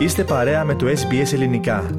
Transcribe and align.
Είστε 0.00 0.24
παρέα 0.24 0.64
με 0.64 0.74
το 0.74 0.86
SBS 0.86 1.32
Ελληνικά. 1.32 1.90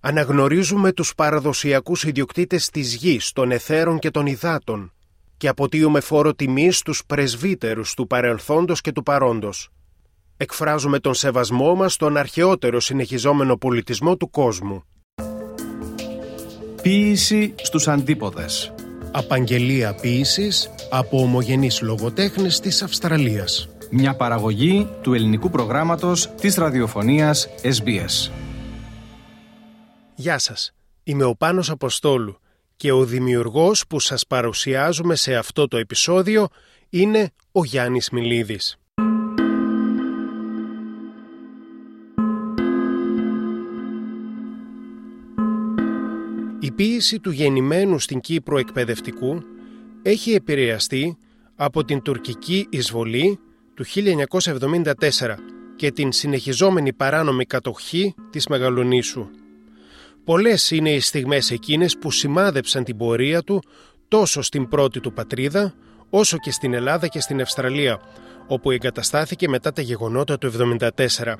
Αναγνωρίζουμε 0.00 0.92
τους 0.92 1.14
παραδοσιακούς 1.14 2.04
ιδιοκτήτες 2.04 2.70
της 2.70 2.94
γης, 2.94 3.32
των 3.32 3.50
εθέρων 3.50 3.98
και 3.98 4.10
των 4.10 4.26
υδάτων 4.26 4.92
και 5.36 5.48
αποτείουμε 5.48 6.00
φόρο 6.00 6.34
τιμής 6.34 6.78
στους 6.78 7.02
πρεσβύτερους 7.06 7.94
του 7.94 8.06
παρελθόντος 8.06 8.80
και 8.80 8.92
του 8.92 9.02
παρόντος. 9.02 9.68
Εκφράζουμε 10.36 10.98
τον 10.98 11.14
σεβασμό 11.14 11.74
μας 11.74 11.92
στον 11.92 12.16
αρχαιότερο 12.16 12.80
συνεχιζόμενο 12.80 13.56
πολιτισμό 13.56 14.16
του 14.16 14.30
κόσμου. 14.30 14.84
Ποίηση 16.82 17.54
στους 17.56 17.88
αντίποδες. 17.88 18.74
Απαγγελία 19.12 19.94
ποίησης 19.94 20.70
από 20.90 21.22
ομογενείς 21.22 21.80
λογοτέχνες 21.82 22.60
της 22.60 22.82
Αυστραλίας. 22.82 23.68
Μια 23.92 24.16
παραγωγή 24.16 24.88
του 25.02 25.14
ελληνικού 25.14 25.50
προγράμματος 25.50 26.30
της 26.40 26.54
ραδιοφωνίας 26.54 27.48
SBS. 27.62 28.30
Γεια 30.14 30.38
σας, 30.38 30.72
είμαι 31.02 31.24
ο 31.24 31.36
Πάνος 31.36 31.70
Αποστόλου 31.70 32.38
και 32.76 32.92
ο 32.92 33.04
δημιουργός 33.04 33.86
που 33.86 34.00
σας 34.00 34.26
παρουσιάζουμε 34.26 35.14
σε 35.14 35.34
αυτό 35.34 35.68
το 35.68 35.76
επεισόδιο 35.76 36.48
είναι 36.90 37.30
ο 37.52 37.64
Γιάννης 37.64 38.10
Μιλίδης. 38.10 38.76
Η 46.60 46.70
ποίηση 46.70 47.20
του 47.20 47.30
γεννημένου 47.30 47.98
στην 47.98 48.20
Κύπρο 48.20 48.58
εκπαιδευτικού 48.58 49.42
έχει 50.02 50.32
επηρεαστεί 50.32 51.16
από 51.56 51.84
την 51.84 52.02
τουρκική 52.02 52.66
εισβολή 52.70 53.38
του 53.74 53.84
1974 53.84 55.36
και 55.76 55.90
την 55.90 56.12
συνεχιζόμενη 56.12 56.92
παράνομη 56.92 57.44
κατοχή 57.44 58.14
της 58.30 58.46
Μεγαλονήσου. 58.46 59.28
Πολλές 60.24 60.70
είναι 60.70 60.90
οι 60.90 61.00
στιγμές 61.00 61.50
εκείνες 61.50 61.98
που 61.98 62.10
σημάδεψαν 62.10 62.84
την 62.84 62.96
πορεία 62.96 63.42
του 63.42 63.62
τόσο 64.08 64.42
στην 64.42 64.68
πρώτη 64.68 65.00
του 65.00 65.12
πατρίδα, 65.12 65.74
όσο 66.10 66.38
και 66.38 66.50
στην 66.50 66.74
Ελλάδα 66.74 67.06
και 67.06 67.20
στην 67.20 67.40
Αυστραλία, 67.40 68.00
όπου 68.46 68.70
εγκαταστάθηκε 68.70 69.48
μετά 69.48 69.72
τα 69.72 69.82
γεγονότα 69.82 70.38
του 70.38 70.50
1974. 70.50 71.34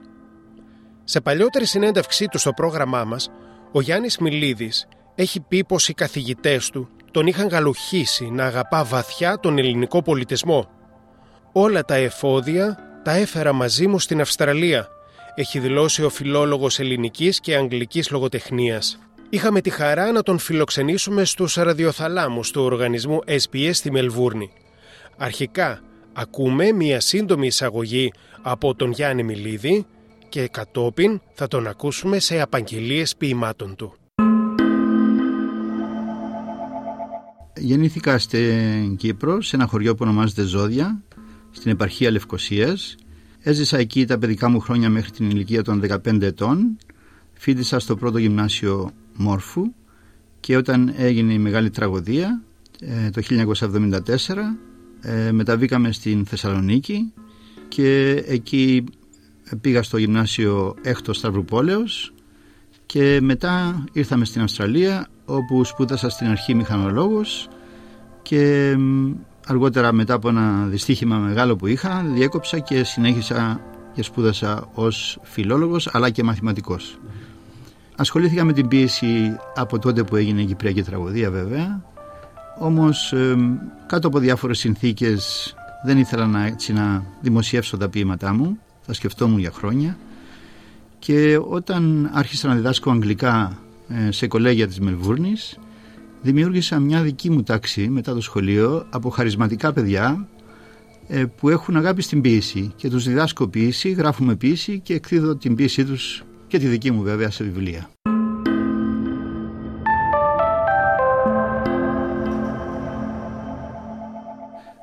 Σε 1.04 1.20
παλιότερη 1.20 1.64
συνέντευξή 1.66 2.26
του 2.26 2.38
στο 2.38 2.52
πρόγραμμά 2.52 3.04
μας, 3.04 3.30
ο 3.72 3.80
Γιάννης 3.80 4.18
Μιλίδης 4.18 4.86
έχει 5.14 5.40
πει 5.40 5.64
πως 5.64 5.88
οι 5.88 5.94
καθηγητές 5.94 6.70
του 6.70 6.88
τον 7.10 7.26
είχαν 7.26 7.48
γαλουχίσει 7.48 8.30
να 8.30 8.44
αγαπά 8.44 8.84
βαθιά 8.84 9.38
τον 9.38 9.58
ελληνικό 9.58 10.02
πολιτισμό. 10.02 10.79
Όλα 11.52 11.84
τα 11.84 11.94
εφόδια 11.94 12.78
τα 13.04 13.12
έφερα 13.12 13.52
μαζί 13.52 13.86
μου 13.86 13.98
στην 13.98 14.20
Αυστραλία, 14.20 14.88
έχει 15.34 15.58
δηλώσει 15.58 16.04
ο 16.04 16.08
φιλόλογος 16.08 16.78
ελληνικής 16.78 17.40
και 17.40 17.56
αγγλικής 17.56 18.10
λογοτεχνίας. 18.10 18.98
Είχαμε 19.30 19.60
τη 19.60 19.70
χαρά 19.70 20.12
να 20.12 20.22
τον 20.22 20.38
φιλοξενήσουμε 20.38 21.24
στους 21.24 21.54
ραδιοθαλάμους 21.54 22.50
του 22.50 22.62
οργανισμού 22.62 23.18
SPS 23.26 23.70
στη 23.72 23.90
Μελβούρνη. 23.90 24.50
Αρχικά, 25.16 25.80
ακούμε 26.12 26.72
μία 26.72 27.00
σύντομη 27.00 27.46
εισαγωγή 27.46 28.12
από 28.42 28.74
τον 28.74 28.90
Γιάννη 28.90 29.22
Μιλίδη 29.22 29.86
και 30.28 30.48
κατόπιν 30.48 31.20
θα 31.32 31.48
τον 31.48 31.66
ακούσουμε 31.66 32.18
σε 32.18 32.40
απαγγελίες 32.40 33.16
ποιημάτων 33.16 33.76
του. 33.76 33.94
Γεννήθηκα 37.56 38.18
στην 38.18 38.96
Κύπρο, 38.96 39.42
σε 39.42 39.56
ένα 39.56 39.66
χωριό 39.66 39.94
που 39.94 40.02
ονομάζεται 40.02 40.42
Ζώδια, 40.42 41.02
στην 41.50 41.70
επαρχία 41.70 42.10
Λευκοσίας. 42.10 42.96
Έζησα 43.40 43.78
εκεί 43.78 44.06
τα 44.06 44.18
παιδικά 44.18 44.48
μου 44.48 44.60
χρόνια 44.60 44.88
μέχρι 44.88 45.10
την 45.10 45.30
ηλικία 45.30 45.62
των 45.62 45.82
15 45.88 46.22
ετών. 46.22 46.76
Φίτησα 47.32 47.78
στο 47.78 47.96
πρώτο 47.96 48.18
γυμνάσιο 48.18 48.90
Μόρφου 49.16 49.72
και 50.40 50.56
όταν 50.56 50.92
έγινε 50.96 51.32
η 51.32 51.38
μεγάλη 51.38 51.70
τραγωδία 51.70 52.42
ε, 52.80 53.10
το 53.10 53.22
1974 54.26 54.34
ε, 55.00 55.32
μεταβήκαμε 55.32 55.92
στην 55.92 56.26
Θεσσαλονίκη 56.26 57.12
και 57.68 58.10
εκεί 58.26 58.84
πήγα 59.60 59.82
στο 59.82 59.96
γυμνάσιο 59.96 60.74
Έκτος 60.82 61.16
Σταυρουπόλεως 61.16 62.12
και 62.86 63.18
μετά 63.22 63.84
ήρθαμε 63.92 64.24
στην 64.24 64.42
Αυστραλία 64.42 65.08
όπου 65.24 65.64
σπούδασα 65.64 66.08
στην 66.08 66.26
αρχή 66.26 66.54
μηχανολόγος 66.54 67.48
και 68.22 68.76
αργότερα 69.50 69.92
μετά 69.92 70.14
από 70.14 70.28
ένα 70.28 70.66
δυστύχημα 70.66 71.16
μεγάλο 71.16 71.56
που 71.56 71.66
είχα 71.66 72.04
διέκοψα 72.14 72.58
και 72.58 72.84
συνέχισα 72.84 73.60
και 73.94 74.02
σπούδασα 74.02 74.68
ως 74.74 75.18
φιλόλογος 75.22 75.88
αλλά 75.92 76.10
και 76.10 76.22
μαθηματικός. 76.22 76.98
Ασχολήθηκα 77.96 78.44
με 78.44 78.52
την 78.52 78.68
πίεση 78.68 79.36
από 79.54 79.78
τότε 79.78 80.02
που 80.04 80.16
έγινε 80.16 80.40
η 80.40 80.44
Κυπριακή 80.44 80.82
τραγωδία 80.82 81.30
βέβαια. 81.30 81.82
Όμως 82.58 83.14
κάτω 83.86 84.08
από 84.08 84.18
διάφορες 84.18 84.58
συνθήκες 84.58 85.54
δεν 85.84 85.98
ήθελα 85.98 86.26
να, 86.26 86.46
έτσι, 86.46 86.72
να 86.72 87.04
δημοσιεύσω 87.20 87.76
τα 87.76 87.88
ποίηματά 87.88 88.34
μου. 88.34 88.58
Θα 88.86 88.92
σκεφτόμουν 88.92 89.38
για 89.38 89.50
χρόνια. 89.50 89.96
Και 90.98 91.40
όταν 91.48 92.10
άρχισα 92.12 92.48
να 92.48 92.54
διδάσκω 92.54 92.90
αγγλικά 92.90 93.58
ε, 93.88 94.10
σε 94.10 94.26
κολέγια 94.26 94.66
της 94.66 94.80
Μελβούρνης 94.80 95.58
δημιούργησα 96.22 96.78
μια 96.78 97.02
δική 97.02 97.30
μου 97.30 97.42
τάξη 97.42 97.88
μετά 97.88 98.14
το 98.14 98.20
σχολείο 98.20 98.86
από 98.90 99.10
χαρισματικά 99.10 99.72
παιδιά 99.72 100.28
ε, 101.08 101.24
που 101.24 101.48
έχουν 101.48 101.76
αγάπη 101.76 102.02
στην 102.02 102.20
ποίηση 102.20 102.72
και 102.76 102.88
τους 102.88 103.04
διδάσκω 103.04 103.48
ποίηση, 103.48 103.90
γράφουμε 103.90 104.36
ποίηση 104.36 104.80
και 104.80 104.94
εκδίδω 104.94 105.36
την 105.36 105.54
ποίησή 105.54 105.84
τους 105.84 106.22
και 106.46 106.58
τη 106.58 106.66
δική 106.66 106.90
μου 106.90 107.02
βέβαια 107.02 107.30
σε 107.30 107.44
βιβλία. 107.44 107.90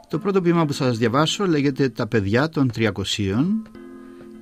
Το 0.09 0.19
πρώτο 0.19 0.41
ποίημα 0.41 0.65
που 0.65 0.73
θα 0.73 0.85
σας 0.85 0.97
διαβάσω 0.97 1.45
λέγεται 1.45 1.89
«Τα 1.89 2.07
παιδιά 2.07 2.49
των 2.49 2.71
300» 2.75 2.91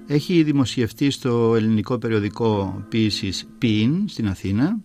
έχει 0.07 0.43
δημοσιευτεί 0.43 1.09
στο 1.09 1.53
ελληνικό 1.55 1.97
περιοδικό 1.97 2.83
ποίησης 2.89 3.47
«Ποιήν» 3.57 4.07
στην 4.07 4.27
Αθήνα 4.27 4.77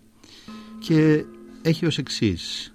και 0.79 1.25
έχει 1.63 1.87
ως 1.87 1.99
εξής. 1.99 2.73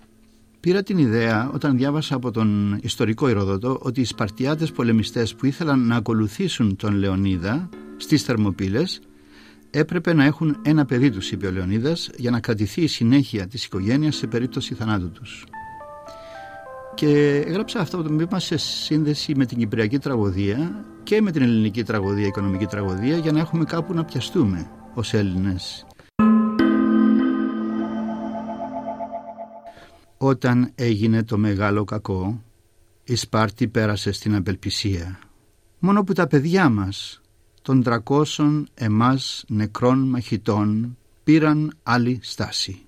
Πήρα 0.60 0.84
την 0.84 0.98
ιδέα 0.98 1.52
όταν 1.54 1.78
διάβασα 1.78 2.16
από 2.16 2.32
τον 2.32 2.80
ιστορικό 2.82 3.30
Ηροδότο 3.30 3.80
ότι 3.82 4.02
οι 4.02 4.06
Σπαρτιάτες 4.06 4.72
πολεμιστές 4.72 5.36
που 5.36 5.46
ήθελαν 5.46 5.80
να 5.88 5.96
ακολουθήσουν 5.96 6.76
τον 6.76 6.94
Λεωνίδα 6.96 7.70
στις 7.98 8.24
Θερμοπύλες 8.24 9.02
έπρεπε 9.70 10.14
να 10.14 10.24
έχουν 10.24 10.58
ένα 10.62 10.86
παιδί 10.86 11.10
τους, 11.10 11.32
είπε 11.32 11.48
ο 11.48 11.52
Λεωνίδας, 11.52 12.10
για 12.18 12.32
να 12.32 12.40
κρατηθεί 12.40 12.82
η 12.82 12.88
συνέχεια 12.88 13.48
της 13.48 13.66
οικογένειας 13.66 14.16
σε 14.16 14.28
περίπτωση 14.28 14.74
θανάτου 14.74 15.12
τους. 15.12 15.46
Και 16.96 17.44
έγραψα 17.48 17.80
αυτό 17.80 18.04
το 18.04 18.10
μήνυμα 18.10 18.40
σε 18.40 18.58
σύνδεση 18.58 19.36
με 19.36 19.46
την 19.46 19.58
Κυπριακή 19.58 19.98
τραγωδία 19.98 20.86
και 21.04 21.22
με 21.22 21.32
την 21.32 21.42
ελληνική 21.42 21.84
τραγωδία, 21.84 22.28
οικονομική 22.28 22.66
τραγωδία 22.66 23.18
για 23.18 23.32
να 23.32 23.40
έχουμε 23.40 23.64
κάπου 23.64 23.94
να 23.94 24.04
πιαστούμε 24.04 24.70
ως 24.94 25.14
Έλληνες. 25.14 25.86
Όταν 30.18 30.72
έγινε 30.76 31.24
το 31.24 31.38
μεγάλο 31.38 31.84
κακό, 31.84 32.44
η 33.04 33.16
Σπάρτη 33.16 33.68
πέρασε 33.68 34.12
στην 34.12 34.36
απελπισία. 34.36 35.20
Μόνο 35.80 36.04
που 36.04 36.14
τα 36.14 36.28
παιδιά 36.28 36.70
μας, 36.70 37.22
των 37.62 37.84
τρακόσων 37.84 38.68
εμάς 38.74 39.44
νεκρών 39.48 40.00
μαχητών, 40.00 40.98
πήραν 41.24 41.74
άλλη 41.84 42.20
στάση. 42.22 42.86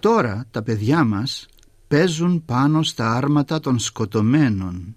Τώρα 0.00 0.46
τα 0.50 0.62
παιδιά 0.62 1.04
μας 1.04 1.46
παίζουν 1.88 2.44
πάνω 2.44 2.82
στα 2.82 3.12
άρματα 3.12 3.60
των 3.60 3.78
σκοτωμένων. 3.78 4.94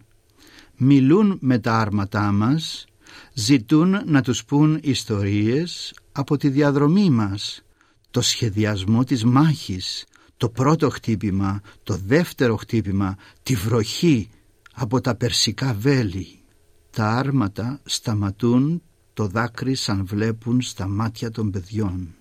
Μιλούν 0.78 1.38
με 1.42 1.60
τα 1.60 1.74
άρματά 1.78 2.32
μας, 2.32 2.86
ζητούν 3.34 4.02
να 4.06 4.22
τους 4.22 4.46
πούν 4.46 4.80
ιστορίες 4.82 5.94
από 6.12 6.38
τη 6.38 6.50
διαδρομή 6.50 7.10
μας, 7.10 7.62
το 8.12 8.22
σχεδιασμό 8.22 9.04
της 9.04 9.26
μάχης, 9.26 10.06
το 10.38 10.50
πρώτο 10.50 10.90
χτύπημα, 10.90 11.62
το 11.84 12.00
δεύτερο 12.06 12.56
χτύπημα, 12.56 13.16
τη 13.44 13.56
βροχή 13.56 14.30
από 14.74 15.02
τα 15.02 15.16
περσικά 15.16 15.74
βέλη. 15.74 16.40
Τα 16.90 17.10
άρματα 17.10 17.80
σταματούν 17.84 18.82
το 19.14 19.28
δάκρυ 19.28 19.76
σαν 19.76 20.06
βλέπουν 20.06 20.62
στα 20.62 20.88
μάτια 20.88 21.32
των 21.32 21.52
παιδιών. 21.52 22.16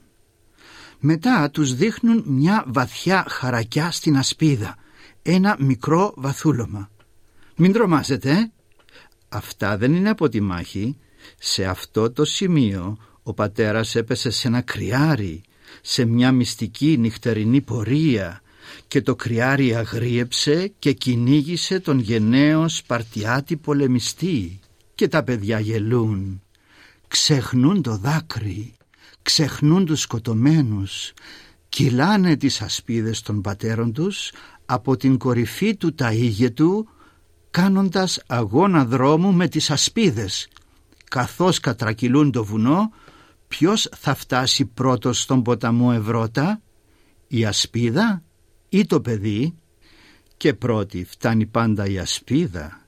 Μετά 0.98 1.50
τους 1.50 1.74
δείχνουν 1.74 2.22
μια 2.26 2.64
βαθιά 2.66 3.24
χαρακιά 3.28 3.90
στην 3.90 4.16
ασπίδα, 4.16 4.76
ένα 5.22 5.56
μικρό 5.58 6.12
βαθούλωμα. 6.16 6.90
Μην 7.56 7.72
τρομάζετε, 7.72 8.30
ε; 8.30 8.50
Αυτά 9.28 9.76
δεν 9.76 9.94
είναι 9.94 10.10
από 10.10 10.28
τη 10.28 10.40
μάχη. 10.40 10.98
Σε 11.38 11.64
αυτό 11.64 12.10
το 12.12 12.24
σημείο 12.24 12.96
ο 13.22 13.34
πατέρας 13.34 13.94
έπεσε 13.94 14.30
σε 14.30 14.48
ένα 14.48 14.60
κρυάρι, 14.60 15.42
σε 15.82 16.04
μια 16.04 16.32
μυστική 16.32 16.96
νυχτερινή 16.98 17.60
πορεία 17.60 18.40
και 18.88 19.02
το 19.02 19.16
κρυάρι 19.16 19.74
αγρίεψε 19.74 20.72
και 20.78 20.92
κυνήγησε 20.92 21.80
τον 21.80 21.98
γενναίο 21.98 22.68
Σπαρτιάτη 22.68 23.56
πολεμιστή 23.56 24.60
και 24.94 25.08
τα 25.08 25.22
παιδιά 25.22 25.60
γελούν. 25.60 26.42
ξεχνούν 27.08 27.82
το 27.82 27.96
δάκρυ, 27.96 28.74
ξεχνούν 29.22 29.84
τους 29.84 30.00
σκοτωμένους, 30.00 31.12
κυλάνε 31.68 32.36
τις 32.36 32.60
ασπίδες 32.60 33.22
των 33.22 33.40
πατέρων 33.40 33.92
τους 33.92 34.32
από 34.66 34.96
την 34.96 35.18
κορυφή 35.18 35.76
του 35.76 35.94
του 36.54 36.88
κάνοντας 37.50 38.22
αγώνα 38.26 38.84
δρόμου 38.84 39.32
με 39.32 39.48
τις 39.48 39.70
ασπίδες. 39.70 40.48
Καθώς 41.10 41.60
κατρακυλούν 41.60 42.32
το 42.32 42.44
βουνό, 42.44 42.90
ποιος 43.48 43.88
θα 43.96 44.14
φτάσει 44.14 44.64
πρώτος 44.64 45.20
στον 45.20 45.42
ποταμό 45.42 45.90
Ευρώτα, 45.94 46.62
η 47.28 47.44
ασπίδα 47.44 48.22
ή 48.68 48.86
το 48.86 49.00
παιδί; 49.00 49.54
Και 50.36 50.54
πρώτη 50.54 51.04
φτάνει 51.04 51.46
πάντα 51.46 51.86
η 51.86 51.98
ασπίδα 51.98 52.86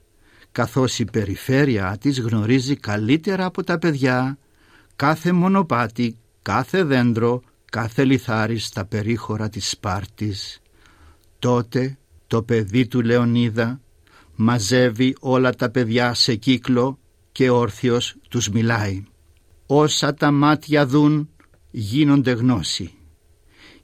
καθώς 0.51 0.99
η 0.99 1.05
περιφέρεια 1.05 1.97
της 1.99 2.19
γνωρίζει 2.19 2.75
καλύτερα 2.75 3.45
από 3.45 3.63
τα 3.63 3.77
παιδιά 3.77 4.37
κάθε 4.95 5.31
μονοπάτι, 5.31 6.17
κάθε 6.41 6.83
δέντρο, 6.83 7.41
κάθε 7.71 8.03
λιθάρι 8.03 8.57
στα 8.57 8.85
περίχωρα 8.85 9.49
της 9.49 9.69
Σπάρτης. 9.69 10.61
Τότε 11.39 11.97
το 12.27 12.43
παιδί 12.43 12.87
του 12.87 13.01
Λεωνίδα 13.01 13.81
μαζεύει 14.35 15.15
όλα 15.19 15.55
τα 15.55 15.69
παιδιά 15.69 16.13
σε 16.13 16.35
κύκλο 16.35 16.99
και 17.31 17.49
όρθιος 17.49 18.15
τους 18.29 18.49
μιλάει. 18.49 19.03
Όσα 19.71 20.13
τα 20.13 20.31
μάτια 20.31 20.85
δουν 20.85 21.29
γίνονται 21.71 22.31
γνώση 22.31 22.93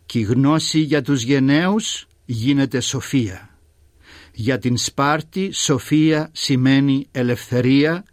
και 0.06 0.20
η 0.20 0.22
γνώση 0.22 0.80
για 0.80 1.02
τους 1.02 1.24
γενναίους 1.24 2.08
γίνεται 2.26 2.80
σοφία. 2.80 3.60
Για 4.34 4.58
την 4.58 4.78
Σπάρτη 4.78 5.52
σοφία 5.52 6.30
σημαίνει 6.32 7.08
ελευθερία 7.12 8.06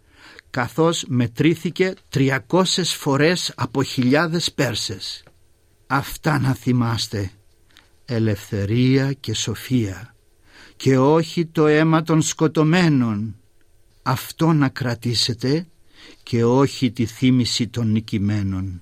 καθώς 0.49 1.05
μετρήθηκε 1.07 1.93
300 2.13 2.37
φορές 2.83 3.53
από 3.55 3.83
χιλιάδες 3.83 4.51
Πέρσες. 4.51 5.23
Αυτά 5.87 6.39
να 6.39 6.53
θυμάστε. 6.53 7.31
Ελευθερία 8.05 9.13
και 9.13 9.33
σοφία 9.33 10.15
και 10.75 10.97
όχι 10.97 11.45
το 11.45 11.67
αίμα 11.67 12.03
των 12.03 12.21
σκοτωμένων. 12.21 13.35
Αυτό 14.03 14.53
να 14.53 14.69
κρατήσετε 14.69 15.67
και 16.23 16.43
όχι 16.43 16.91
τη 16.91 17.05
θύμηση 17.05 17.67
των 17.67 17.91
νικημένων. 17.91 18.81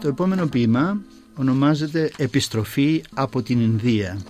Το 0.00 0.08
επόμενο 0.08 0.46
ποίημα 0.46 1.00
ονομάζεται 1.34 2.10
«Επιστροφή 2.16 3.02
από 3.14 3.42
την 3.42 3.60
Ινδία». 3.60 4.20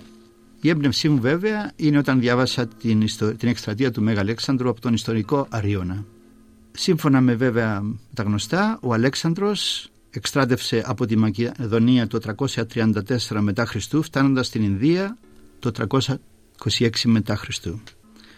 Η 0.61 0.69
έμπνευσή 0.69 1.09
μου 1.09 1.19
βέβαια 1.19 1.71
είναι 1.75 1.97
όταν 1.97 2.19
διάβασα 2.19 2.67
την, 2.67 3.05
την 3.37 3.49
εκστρατεία 3.49 3.91
του 3.91 4.01
Μέγα 4.01 4.19
Αλέξανδρου 4.19 4.69
από 4.69 4.81
τον 4.81 4.93
ιστορικό 4.93 5.47
Αριώνα. 5.49 6.05
Σύμφωνα 6.71 7.21
με 7.21 7.35
βέβαια 7.35 7.83
τα 8.13 8.23
γνωστά, 8.23 8.79
ο 8.81 8.93
Αλέξανδρος 8.93 9.89
εκστράτευσε 10.09 10.83
από 10.85 11.05
τη 11.05 11.17
Μακεδονία 11.17 12.07
το 12.07 12.35
334 12.37 13.39
μετά 13.39 13.65
Χριστού 13.65 14.01
φτάνοντας 14.01 14.47
στην 14.47 14.63
Ινδία 14.63 15.17
το 15.61 15.87
326 16.69 16.89
μετά 17.05 17.35
Χριστού. 17.35 17.81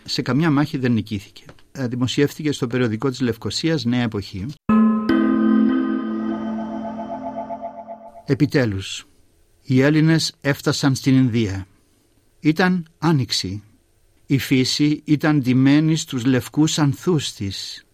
Σε 0.03 0.21
καμιά 0.21 0.51
μάχη 0.51 0.77
δεν 0.77 0.91
νικήθηκε. 0.91 1.43
Ε, 1.71 1.87
δημοσιεύτηκε 1.87 2.51
στο 2.51 2.67
περιοδικό 2.67 3.09
της 3.09 3.21
Λευκοσίας 3.21 3.85
Νέα 3.85 4.01
Εποχή. 4.01 4.45
Επιτέλους, 8.25 9.05
οι 9.61 9.81
Έλληνες 9.81 10.35
έφτασαν 10.41 10.95
στην 10.95 11.15
Ινδία. 11.15 11.67
Ήταν 12.39 12.87
άνοιξη. 12.97 13.63
Η 14.25 14.37
φύση 14.37 15.01
ήταν 15.05 15.39
ντυμένη 15.39 15.95
στους 15.95 16.25
λευκούς 16.25 16.79
ανθούς 16.79 17.33
της. 17.33 17.85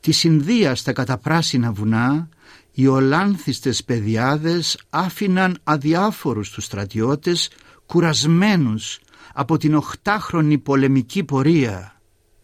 Της 0.00 0.24
Ινδίας 0.24 0.78
στα 0.78 0.92
καταπράσινα 0.92 1.72
βουνά 1.72 2.28
οι 2.72 2.86
ολάνθιστες 2.86 3.84
παιδιάδες 3.84 4.78
άφηναν 4.90 5.58
αδιάφορους 5.64 6.50
τους 6.50 6.64
στρατιώτες 6.64 7.50
κουρασμένους 7.88 9.00
από 9.32 9.56
την 9.56 9.74
οχτάχρονη 9.74 10.58
πολεμική 10.58 11.24
πορεία. 11.24 12.00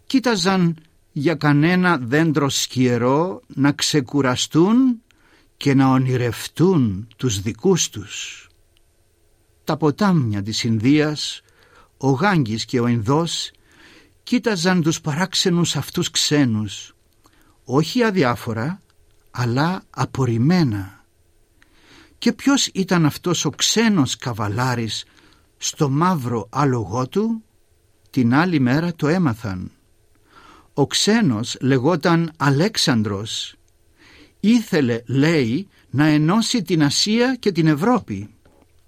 Κοίταζαν 0.06 0.76
για 1.12 1.34
κανένα 1.34 1.98
δέντρο 1.98 2.48
σκιερό 2.48 3.40
να 3.46 3.72
ξεκουραστούν 3.72 5.02
και 5.56 5.74
να 5.74 5.88
ονειρευτούν 5.88 7.08
τους 7.16 7.40
δικούς 7.40 7.88
τους. 7.88 8.48
Τα 9.64 9.76
ποτάμια 9.76 10.42
της 10.42 10.64
Ινδίας, 10.64 11.40
ο 11.96 12.10
Γάγκης 12.10 12.64
και 12.64 12.80
ο 12.80 12.86
Ινδός 12.86 13.50
κοίταζαν 14.22 14.82
τους 14.82 15.00
παράξενους 15.00 15.76
αυτούς 15.76 16.10
ξένους, 16.10 16.94
όχι 17.64 18.02
αδιάφορα, 18.02 18.82
αλλά 19.30 19.82
απορριμμένα. 19.90 21.04
Και 22.18 22.32
ποιος 22.32 22.66
ήταν 22.66 23.06
αυτός 23.06 23.44
ο 23.44 23.50
ξένος 23.50 24.16
καβαλάρης 24.16 25.04
στο 25.64 25.90
μαύρο 25.90 26.48
άλογό 26.50 27.08
του, 27.08 27.42
την 28.10 28.34
άλλη 28.34 28.60
μέρα 28.60 28.94
το 28.94 29.08
έμαθαν. 29.08 29.70
Ο 30.74 30.86
ξένος 30.86 31.56
λεγόταν 31.60 32.32
Αλέξανδρος 32.36 33.54
ήθελε, 34.40 35.02
λέει, 35.06 35.68
να 35.90 36.06
ενώσει 36.06 36.62
την 36.62 36.82
Ασία 36.82 37.34
και 37.34 37.52
την 37.52 37.66
Ευρώπη. 37.66 38.34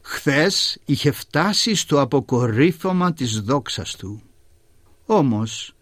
Χθες 0.00 0.78
είχε 0.84 1.10
φτάσει 1.10 1.74
στο 1.74 2.00
αποκορύφωμα 2.00 3.12
της 3.12 3.40
δόξας 3.40 3.96
του. 3.96 4.22
Όμως, 5.06 5.74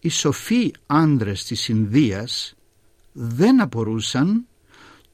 οι 0.00 0.08
σοφοί 0.08 0.70
άντρες 0.86 1.44
της 1.44 1.68
Ινδίας 1.68 2.54
δεν 3.12 3.60
απορούσαν, 3.60 4.46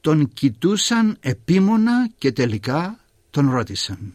τον 0.01 0.29
κοιτούσαν 0.29 1.17
επίμονα 1.21 2.09
και 2.19 2.33
τελικά 2.33 3.01
τον 3.31 3.51
ρώτησαν. 3.51 4.13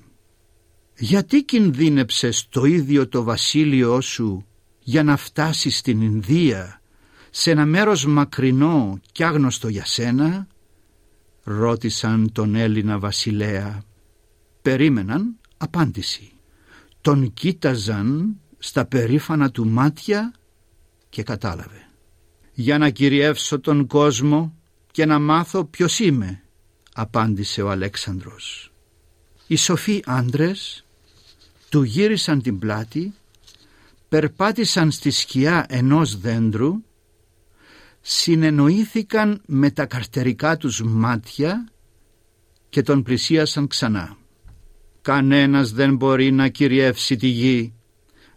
«Γιατί 1.00 1.44
κινδύνεψες 1.44 2.48
το 2.50 2.66
ίδιο 2.66 3.08
το 3.08 3.24
βασίλειό 3.24 4.02
σου 4.02 4.46
για 4.80 5.04
να 5.04 5.18
φτάσεις 5.18 5.78
στην 5.78 6.02
Ινδία 6.02 6.82
σε 7.30 7.52
ένα 7.52 7.66
μέρος 7.66 8.06
μακρινό 8.06 9.00
και 9.12 9.26
άγνωστο 9.26 9.68
για 9.68 9.86
σένα» 9.86 10.48
ρώτησαν 11.44 12.32
τον 12.32 12.56
Έλληνα 12.56 13.00
βασιλέα. 13.00 13.84
Περίμεναν 14.62 15.36
απάντηση. 15.58 16.32
Τον 17.02 17.34
κοίταζαν 17.34 18.36
στα 18.58 18.86
περήφανα 18.86 19.52
του 19.52 19.68
μάτια 19.68 20.34
και 21.10 21.24
κατάλαβε. 21.24 21.90
«Για 22.54 22.78
να 22.78 22.90
κυριεύσω 22.90 23.60
τον 23.60 23.88
κόσμο 23.88 24.56
και 24.92 25.06
να 25.06 25.20
μάθω 25.20 25.66
ποιος 25.66 26.00
είμαι», 26.00 26.44
απάντησε 26.94 27.62
ο 27.62 27.70
Αλέξανδρος. 27.70 28.72
Οι 29.48 29.56
σοφοί 29.56 30.04
άντρες 30.06 30.87
του 31.70 31.84
γύρισαν 31.84 32.42
την 32.42 32.60
πλάτη, 32.60 33.14
περπάτησαν 34.10 34.92
στη 34.92 35.10
σκιά 35.10 35.66
ενός 35.70 36.18
δέντρου 36.18 36.82
συνεννοήθηκαν 38.10 39.42
με 39.46 39.72
τα 39.72 39.86
καρτερικά 39.86 40.58
τους 40.58 40.82
μάτια 40.84 41.68
και 42.70 42.82
τον 42.82 43.04
πλησίασαν 43.04 43.68
ξανά. 43.68 44.18
Κανένας 45.02 45.72
δεν 45.72 45.96
μπορεί 45.96 46.32
να 46.32 46.48
κυριεύσει 46.48 47.16
τη 47.16 47.28
γη, 47.28 47.74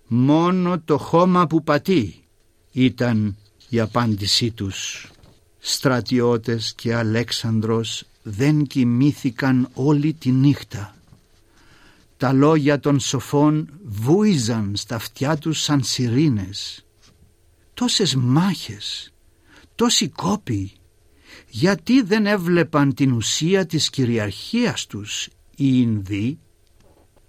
μόνο 0.07 0.81
το 0.81 0.99
χώμα 0.99 1.47
που 1.47 1.63
πατεί 1.63 2.25
ήταν 2.73 3.37
η 3.69 3.81
απάντησή 3.81 4.51
τους. 4.51 5.11
Στρατιώτες 5.59 6.75
και 6.77 6.95
Αλέξανδρος 6.95 8.05
δεν 8.23 8.63
κοιμήθηκαν 8.63 9.69
όλη 9.75 10.13
τη 10.13 10.31
νύχτα. 10.31 10.95
Τα 12.21 12.33
λόγια 12.33 12.81
των 12.81 13.01
σοφών 13.01 13.81
βούιζαν 13.85 14.77
στα 14.77 14.95
αυτιά 14.95 15.37
τους 15.37 15.63
σαν 15.63 15.83
σιρήνες. 15.83 16.87
Τόσες 17.75 18.15
μάχες, 18.15 19.13
τόσοι 19.75 20.09
κόποι 20.09 20.73
γιατί 21.49 22.03
δεν 22.03 22.27
έβλεπαν 22.27 22.95
την 22.95 23.13
ουσία 23.13 23.67
της 23.67 23.91
κυριαρχίας 23.91 24.87
τους 24.87 25.27
οι 25.57 25.69
Ινδοί; 25.73 26.39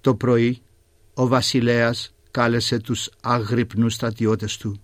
Το 0.01 0.15
πρωί 0.15 0.61
ο 1.13 1.27
βασιλέας 1.27 2.13
κάλεσε 2.31 2.79
τους 2.79 3.09
άγρυπνους 3.21 3.93
στρατιώτες 3.93 4.57
του. 4.57 4.81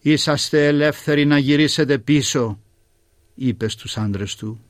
«Είσαστε 0.00 0.66
ελεύθεροι 0.66 1.24
να 1.26 1.38
γυρίσετε 1.38 1.98
πίσω», 1.98 2.60
είπε 3.34 3.68
στους 3.68 3.96
άντρες 3.96 4.34
του. 4.34 4.60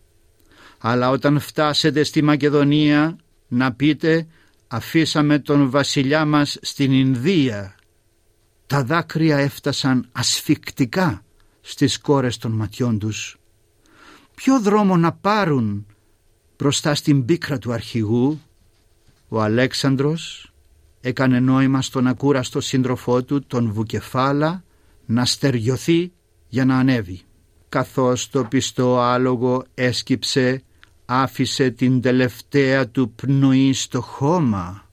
«Αλλά 0.79 1.11
όταν 1.11 1.41
φτάσετε 1.41 2.03
στη 2.03 2.23
Μακεδονία 2.23 3.19
να 3.49 3.73
πείτε 3.73 4.27
αφήσαμε 4.73 5.39
τον 5.39 5.71
βασιλιά 5.71 6.25
μας 6.25 6.59
στην 6.61 6.93
Ινδία». 6.93 7.75
Τα 8.67 8.85
δάκρυα 8.85 9.37
έφτασαν 9.39 10.09
ασφικτικά 10.13 11.25
στις 11.61 11.99
κόρες 12.01 12.37
των 12.37 12.53
ματιών 12.53 12.99
τους. 12.99 13.39
Ποιο 14.35 14.61
δρόμο 14.61 14.97
να 14.97 15.13
πάρουν 15.13 15.87
μπροστά 16.59 16.95
στην 16.95 17.25
πίκρα 17.25 17.59
του 17.59 17.73
αρχηγού; 17.73 18.41
Ο 19.29 19.41
Αλέξανδρος 19.41 20.53
έκανε 21.01 21.41
νόημα 21.41 21.83
στον 21.83 22.07
ακούραστο 22.07 22.61
σύντροφό 22.61 23.23
του 23.23 23.47
τον 23.47 23.73
Βουκεφάλα 23.73 24.65
να 25.07 25.25
στεριωθεί 25.25 26.13
για 26.49 26.65
να 26.65 26.79
ανέβει. 26.79 27.23
Καθώς 27.69 28.29
το 28.31 28.45
πιστό 28.45 28.99
άλογο 28.99 29.65
έσκυψε 29.75 30.63
άφησε 31.13 31.71
την 31.71 32.01
τελευταία 32.01 32.89
του 32.89 33.11
πνοή 33.11 33.73
στο 33.73 34.01
χώμα. 34.01 34.89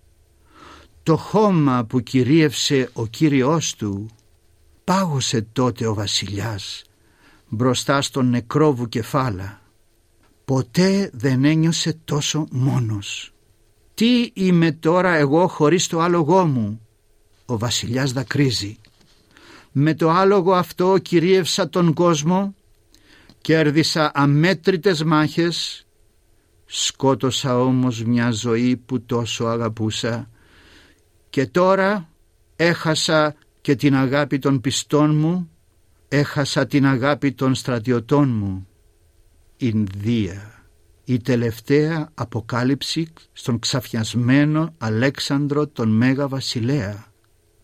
Το 1.04 1.18
χώμα 1.18 1.86
που 1.86 2.00
κυρίευσε 2.00 2.90
ο 2.94 3.06
Κύριος 3.06 3.76
του 3.76 4.10
πάγωσε 4.84 5.42
τότε 5.42 5.88
ο 5.88 5.94
βασιλιάς 5.94 6.84
μπροστά 7.48 8.02
στον 8.02 8.30
νεκρό 8.30 8.74
βουκεφάλα. 8.74 9.62
Ποτέ 10.46 11.10
δεν 11.14 11.46
ένιωσε 11.46 11.98
τόσο 12.06 12.48
μόνος. 12.52 13.34
«Τι 13.94 14.32
είμαι 14.34 14.72
τώρα 14.72 15.14
εγώ 15.14 15.48
χωρίς 15.48 15.88
το 15.88 16.00
άλογό 16.00 16.46
μου» 16.46 16.82
ο 17.46 17.58
βασιλιάς 17.58 18.12
δακρύζει. 18.12 18.78
«Με 19.72 19.94
το 19.94 20.10
άλογο 20.10 20.54
αυτό 20.54 20.98
κυρίευσα 20.98 21.70
τον 21.70 21.94
κόσμο, 21.94 22.56
κέρδισα 23.42 24.12
αμέτρητες 24.14 25.04
μάχες, 25.04 25.87
σκότωσα 26.68 27.60
όμως 27.60 28.04
μια 28.04 28.32
ζωή 28.32 28.78
που 28.78 29.02
τόσο 29.02 29.46
αγαπούσα 29.46 30.30
και 31.30 31.48
τώρα 31.48 32.10
έχασα 32.56 33.36
και 33.62 33.76
την 33.76 33.96
αγάπη 33.96 34.40
των 34.40 34.62
πιστών 34.62 35.16
μου, 35.16 35.50
έχασα 36.08 36.66
την 36.66 36.86
αγάπη 36.86 37.32
των 37.32 37.56
στρατιωτών 37.56 38.30
μου. 38.30 38.68
Ινδία 39.58 40.58
η 41.10 41.18
τελευταία 41.18 42.10
αποκάλυψη 42.14 43.14
στον 43.34 43.60
ξαφιασμένο 43.60 44.74
Αλέξανδρο 44.78 45.68
τον 45.68 45.90
Μέγα 45.90 46.28
Βασιλέα. 46.28 47.06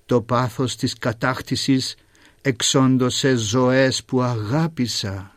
Το 0.06 0.22
πάθος 0.22 0.76
της 0.76 0.98
κατάκτησης 0.98 1.96
εξόντωσε 2.42 3.36
ζωές 3.36 4.04
που 4.04 4.22
αγάπησα. 4.22 5.34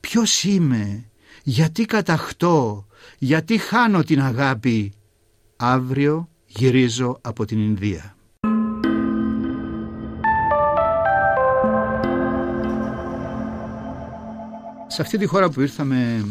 Ποιος 0.00 0.44
είμαι, 0.44 1.10
γιατί 1.42 1.84
καταχτώ, 1.84 2.86
γιατί 3.24 3.58
χάνω 3.58 4.02
την 4.02 4.20
αγάπη; 4.20 4.92
Αύριο 5.56 6.28
γυρίζω 6.46 7.18
από 7.20 7.44
την 7.44 7.58
Ινδία. 7.58 8.16
Σε 14.86 15.02
αυτή 15.02 15.18
τη 15.18 15.26
χώρα 15.26 15.50
που 15.50 15.60
ήρθαμε 15.60 16.24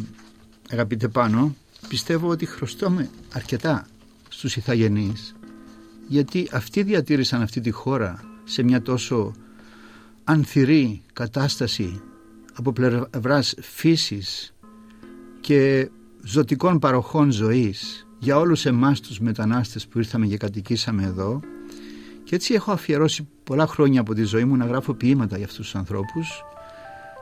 αγαπητέ 0.70 1.08
πάνω, 1.08 1.56
πιστεύω 1.88 2.28
ότι 2.28 2.46
χρωστούμε 2.46 3.10
αρκετά 3.34 3.86
στους 4.30 4.56
Ιθαγενείς 4.56 5.36
γιατί 6.08 6.50
αυτοί 6.52 6.84
διατήρησαν 6.84 7.42
αυτή 7.42 7.62
τη 7.62 7.72
χώρα 7.72 8.24
σε 8.44 8.64
μια 8.64 8.82
τόσο 8.82 9.34
ανθυρή 10.24 11.02
κατάσταση 11.14 12.02
από 12.54 12.72
πλευράς 12.74 13.56
φύσης 13.62 14.54
και 15.42 15.90
ζωτικών 16.26 16.80
παροχών 16.80 17.32
ζωής 17.32 18.08
για 18.20 18.38
όλους 18.38 18.66
εμάς 18.66 19.00
τους 19.00 19.20
μετανάστες 19.20 19.88
που 19.88 19.98
ήρθαμε 19.98 20.26
και 20.26 20.38
κατοικήσαμε 20.38 21.04
εδώ. 21.04 21.40
Και 22.24 22.36
έτσι 22.36 22.54
έχω 22.54 22.72
αφιερώσει 22.72 23.28
πολλά 23.44 23.68
χρόνια 23.68 24.02
από 24.02 24.14
τη 24.14 24.24
ζωή 24.24 24.44
μου 24.44 24.56
να 24.56 24.66
γράφω 24.66 24.94
ποίηματα 24.94 25.38
για 25.38 25.46
αυτούς 25.46 25.66
τους 25.66 25.76
ανθρώπους. 25.76 26.44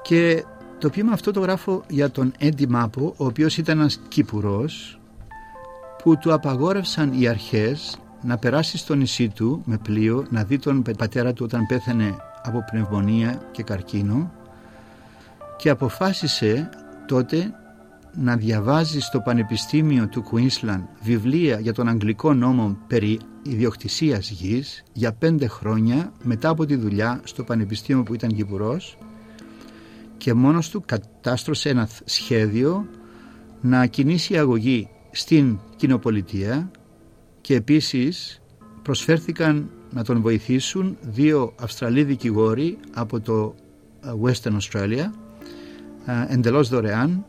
Και 0.02 0.46
το 0.80 0.90
ποίημα 0.90 1.12
αυτό 1.12 1.32
το 1.32 1.40
γράφω 1.40 1.84
για 1.88 2.12
τον 2.12 2.32
Έντι 2.38 2.68
Μάπο, 2.68 3.14
ο 3.18 3.26
οποίος 3.26 3.58
ήταν 3.58 3.80
ένας 3.80 4.00
Κύπουρος 4.08 5.00
που 6.04 6.18
του 6.18 6.34
απαγόρευσαν 6.34 7.14
οι 7.14 7.28
αρχές 7.28 8.00
να 8.22 8.38
περάσει 8.38 8.78
στο 8.78 8.96
νησί 8.96 9.30
του 9.30 9.62
με 9.66 9.78
πλοίο 9.78 10.26
να 10.30 10.44
δει 10.44 10.60
τον 10.60 10.82
πατέρα 10.98 11.34
του 11.34 11.44
όταν 11.46 11.66
πέθανε 11.66 12.16
από 12.44 12.64
πνευμονία 12.72 13.42
και 13.52 13.64
καρκίνο. 13.64 14.32
Και 15.58 15.70
αποφάσισε 15.70 16.70
τότε 17.08 17.54
να 18.16 18.36
διαβάζει 18.36 19.00
στο 19.00 19.20
Πανεπιστήμιο 19.20 20.08
του 20.08 20.22
Κουίνσλαν 20.22 20.88
βιβλία 21.02 21.60
για 21.60 21.74
τον 21.74 21.88
Αγγλικό 21.88 22.34
νόμο 22.34 22.78
περί 22.88 23.20
ιδιοκτησίας 23.44 24.30
γης 24.30 24.84
για 24.94 25.14
πέντε 25.14 25.48
χρόνια 25.48 26.12
μετά 26.24 26.50
από 26.50 26.66
τη 26.66 26.76
δουλειά 26.76 27.22
στο 27.24 27.44
Πανεπιστήμιο 27.44 28.04
που 28.04 28.14
ήταν 28.14 28.30
Κυπουρός 28.30 28.98
και 30.18 30.34
μόνος 30.34 30.70
του 30.70 30.84
κατάστρωσε 30.86 31.70
ένα 31.70 31.90
σχέδιο 32.06 32.86
να 33.62 33.86
κινήσει 33.86 34.38
αγωγή 34.38 34.90
στην 35.12 35.60
κοινοπολιτεία 35.76 36.72
και 37.42 37.56
επίσης 37.56 38.42
προσφέρθηκαν 38.82 39.70
να 39.92 40.04
τον 40.04 40.22
βοηθήσουν 40.22 40.98
δύο 41.02 41.54
Αυστραλοί 41.60 42.04
δικηγόροι 42.04 42.78
από 42.94 43.20
το 43.20 43.56
ε, 44.04 44.10
Western 44.24 44.58
Australia 44.58 45.10
ε, 46.06 46.34
εντελώς 46.34 46.70
δωρεάν 46.70 47.26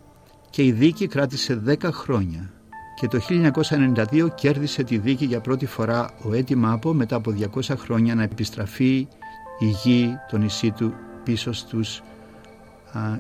και 0.53 0.65
η 0.65 0.73
δίκη 0.73 1.07
κράτησε 1.07 1.63
10 1.67 1.77
χρόνια 1.93 2.51
και 2.95 3.09
το 3.09 3.19
1992 4.11 4.29
κέρδισε 4.35 4.83
τη 4.83 4.99
δίκη 4.99 5.25
για 5.25 5.41
πρώτη 5.41 5.67
φορά 5.67 6.11
ο 6.23 6.35
Έτι 6.35 6.55
Μάπο 6.55 6.93
μετά 6.93 7.17
από 7.17 7.35
200 7.55 7.75
χρόνια 7.79 8.15
να 8.15 8.23
επιστραφεί 8.23 9.09
η 9.59 9.67
γη, 9.83 10.17
το 10.31 10.39
νησί 10.39 10.71
του 10.71 10.95
πίσω 11.25 11.53
στους 11.53 12.03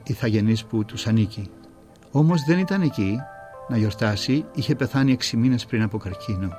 ηθαγενείς 0.02 0.64
που 0.64 0.84
τους 0.84 1.06
ανήκει. 1.06 1.50
Όμως 2.10 2.42
δεν 2.44 2.58
ήταν 2.58 2.82
εκεί 2.82 3.18
να 3.68 3.76
γιορτάσει, 3.76 4.44
είχε 4.54 4.74
πεθάνει 4.74 5.12
έξι 5.12 5.36
μήνες 5.36 5.66
πριν 5.66 5.82
από 5.82 5.98
καρκίνο. 5.98 6.52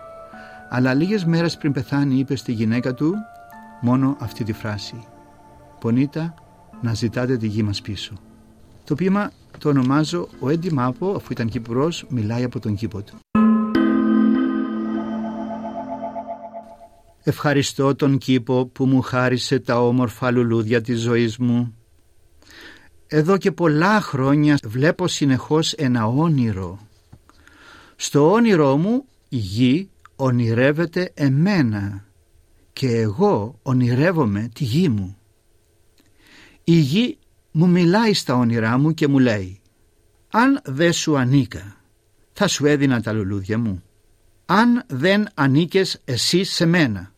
Αλλά 0.69 0.93
λίγες 0.93 1.25
μέρες 1.25 1.57
πριν 1.57 1.71
πεθάνει 1.71 2.15
είπε 2.15 2.35
στη 2.35 2.51
γυναίκα 2.51 2.93
του 2.93 3.13
μόνο 3.81 4.17
αυτή 4.19 4.43
τη 4.43 4.53
φράση 4.53 5.07
«Πονίτα 5.79 6.33
να 6.81 6.93
ζητάτε 6.93 7.37
τη 7.37 7.47
γη 7.47 7.63
μας 7.63 7.81
πίσω». 7.81 8.13
Το 8.83 8.95
ποίημα 8.95 9.31
το 9.59 9.69
ονομάζω 9.69 10.27
«Ο 10.39 10.49
Έντι 10.49 10.73
Μάπο, 10.73 11.11
αφού 11.15 11.27
ήταν 11.31 11.49
Κύπουρος, 11.49 12.05
μιλάει 12.09 12.43
από 12.43 12.59
τον 12.59 12.75
κήπο 12.75 13.01
του». 13.01 13.15
Ευχαριστώ 17.23 17.95
τον 17.95 18.17
κήπο 18.17 18.65
που 18.65 18.85
μου 18.85 19.01
χάρισε 19.01 19.59
τα 19.59 19.81
όμορφα 19.81 20.31
λουλούδια 20.31 20.81
της 20.81 21.01
ζωής 21.01 21.37
μου 21.37 21.73
εδώ 23.15 23.37
και 23.37 23.51
πολλά 23.51 24.01
χρόνια 24.01 24.57
βλέπω 24.63 25.07
συνεχώς 25.07 25.73
ένα 25.73 26.07
όνειρο. 26.07 26.79
Στο 27.95 28.31
όνειρό 28.31 28.77
μου 28.77 29.05
η 29.29 29.37
γη 29.37 29.89
ονειρεύεται 30.15 31.11
εμένα 31.13 32.05
και 32.73 32.87
εγώ 32.87 33.59
ονειρεύομαι 33.61 34.49
τη 34.53 34.63
γη 34.63 34.89
μου. 34.89 35.17
Η 36.63 36.75
γη 36.75 37.17
μου 37.55 37.69
μιλάει 37.69 38.13
στα 38.13 38.35
όνειρά 38.35 38.77
μου 38.77 38.93
και 38.93 39.07
μου 39.07 39.19
λέει 39.19 39.61
«Αν 40.29 40.61
δεν 40.65 40.93
σου 40.93 41.17
ανήκα, 41.17 41.77
θα 42.33 42.47
σου 42.47 42.65
έδινα 42.65 43.01
τα 43.01 43.13
λουλούδια 43.13 43.57
μου. 43.57 43.83
Αν 44.45 44.83
δεν 44.87 45.27
ανήκες 45.33 46.01
εσύ 46.05 46.43
σε 46.43 46.65
μένα, 46.65 47.13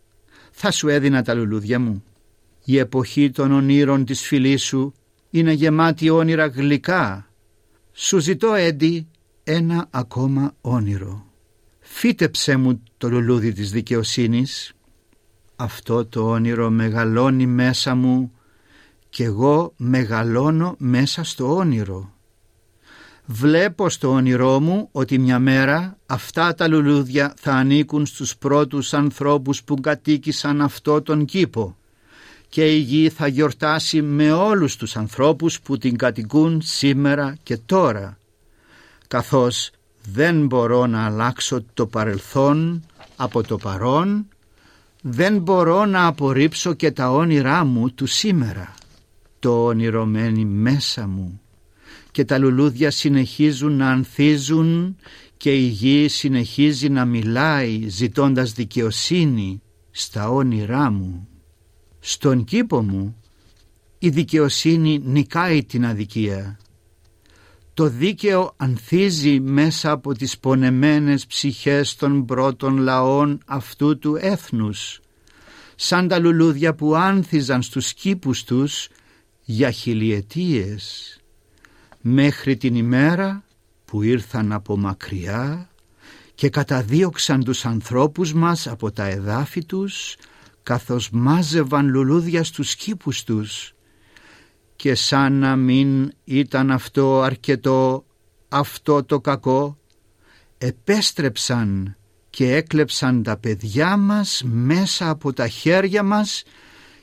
θα 0.51 0.71
σου 0.71 0.87
έδινα 0.87 1.23
τα 1.23 1.33
λουλούδια 1.33 1.79
μου. 1.79 2.03
Η 2.63 2.77
εποχή 2.77 3.29
των 3.31 3.51
ονείρων 3.51 4.05
της 4.05 4.21
φιλής 4.21 4.63
σου 4.63 4.93
είναι 5.29 5.51
γεμάτη 5.51 6.09
όνειρα 6.09 6.47
γλυκά. 6.47 7.29
Σου 7.91 8.19
ζητώ, 8.19 8.53
Έντι, 8.53 9.07
ένα 9.43 9.87
ακόμα 9.89 10.55
όνειρο. 10.61 11.25
Φύτεψέ 11.79 12.55
μου 12.55 12.83
το 12.97 13.09
λουλούδι 13.09 13.53
της 13.53 13.71
δικαιοσύνης. 13.71 14.73
Αυτό 15.55 16.05
το 16.05 16.29
όνειρο 16.29 16.69
μεγαλώνει 16.69 17.45
μέσα 17.45 17.95
μου 17.95 18.31
και 19.15 19.24
εγώ 19.24 19.74
μεγαλώνω 19.77 20.75
μέσα 20.77 21.24
στο 21.24 21.55
όνειρο. 21.55 22.13
Βλέπω 23.25 23.89
στο 23.89 24.10
όνειρό 24.10 24.60
μου 24.60 24.89
ότι 24.91 25.17
μια 25.19 25.39
μέρα 25.39 25.98
αυτά 26.05 26.55
τα 26.55 26.67
λουλούδια 26.67 27.34
θα 27.38 27.53
ανήκουν 27.53 28.05
στους 28.05 28.38
πρώτους 28.38 28.93
ανθρώπους 28.93 29.63
που 29.63 29.75
κατοίκησαν 29.75 30.62
αυτό 30.62 31.01
τον 31.01 31.25
κήπο 31.25 31.77
και 32.50 32.74
η 32.74 32.77
γη 32.77 33.10
θα 33.10 33.27
γιορτάσει 33.27 34.01
με 34.01 34.31
όλους 34.31 34.75
τους 34.75 34.98
ανθρώπους 34.98 35.62
που 35.62 35.77
την 35.77 35.98
κατοικούν 35.98 36.62
σήμερα 36.63 37.38
και 37.43 37.57
τώρα 37.57 38.17
καθώς 39.07 39.72
δεν 40.12 40.45
μπορώ 40.45 40.86
να 40.86 41.05
αλλάξω 41.05 41.65
το 41.74 41.88
παρελθόν 41.88 42.84
από 43.15 43.43
το 43.43 43.57
παρόν 43.57 44.27
δεν 45.01 45.38
μπορώ 45.38 45.86
να 45.86 46.05
απορρίψω 46.05 46.74
και 46.74 46.91
τα 46.91 47.12
όνειρά 47.12 47.65
μου 47.65 47.91
του 47.91 48.05
σήμερα 48.05 48.74
το 49.45 49.65
όνειρο 49.65 50.05
μένει 50.05 50.45
μέσα 50.45 51.07
μου 51.07 51.41
και 52.11 52.25
τα 52.25 52.37
λουλούδια 52.37 52.91
συνεχίζουν 52.91 53.77
να 53.77 53.89
ανθίζουν 53.89 54.97
και 55.37 55.53
η 55.53 55.65
γη 55.67 56.07
συνεχίζει 56.07 56.89
να 56.89 57.05
μιλάει 57.05 57.89
ζητώντας 57.89 58.53
δικαιοσύνη 58.53 59.61
στα 59.91 60.29
όνειρά 60.29 60.91
μου. 60.91 61.27
Στον 61.99 62.43
κήπο 62.43 62.81
μου 62.81 63.21
η 63.99 64.09
δικαιοσύνη 64.09 64.99
νικάει 65.03 65.63
την 65.63 65.85
αδικία. 65.85 66.59
το 67.73 67.87
δίκαιο 67.87 68.53
ανθίζει 68.57 69.39
μέσα 69.39 69.91
από 69.91 70.13
τις 70.13 70.37
πονεμένες 70.39 71.25
ψυχές 71.25 71.95
των 71.95 72.25
πρώτων 72.25 72.77
λαών 72.77 73.39
αυτού 73.45 73.97
του 73.97 74.17
έθνους, 74.19 74.99
σαν 75.75 76.07
τα 76.07 76.19
λουλούδια 76.19 76.75
που 76.75 76.95
άνθιζαν 76.95 77.61
στους 77.61 77.93
κήπους 77.93 78.43
τους 78.43 78.87
για 79.45 79.71
χιλιετίες, 79.71 81.17
μέχρι 82.01 82.57
την 82.57 82.75
ημέρα 82.75 83.43
που 83.85 84.01
ήρθαν 84.01 84.51
από 84.51 84.77
μακριά 84.77 85.69
και 86.35 86.49
καταδίωξαν 86.49 87.43
τους 87.43 87.65
ανθρώπους 87.65 88.33
μας 88.33 88.67
από 88.67 88.91
τα 88.91 89.05
εδάφη 89.05 89.65
τους, 89.65 90.15
καθώς 90.63 91.09
μάζευαν 91.09 91.87
λουλούδια 91.87 92.43
στους 92.43 92.75
κήπους 92.75 93.23
τους. 93.23 93.73
Και 94.75 94.95
σαν 94.95 95.33
να 95.33 95.55
μην 95.55 96.11
ήταν 96.23 96.71
αυτό 96.71 97.21
αρκετό 97.21 98.05
αυτό 98.49 99.03
το 99.03 99.19
κακό 99.19 99.77
επέστρεψαν 100.57 101.95
και 102.29 102.55
έκλεψαν 102.55 103.23
τα 103.23 103.37
παιδιά 103.37 103.97
μας 103.97 104.41
μέσα 104.45 105.09
από 105.09 105.33
τα 105.33 105.47
χέρια 105.47 106.03
μας 106.03 106.43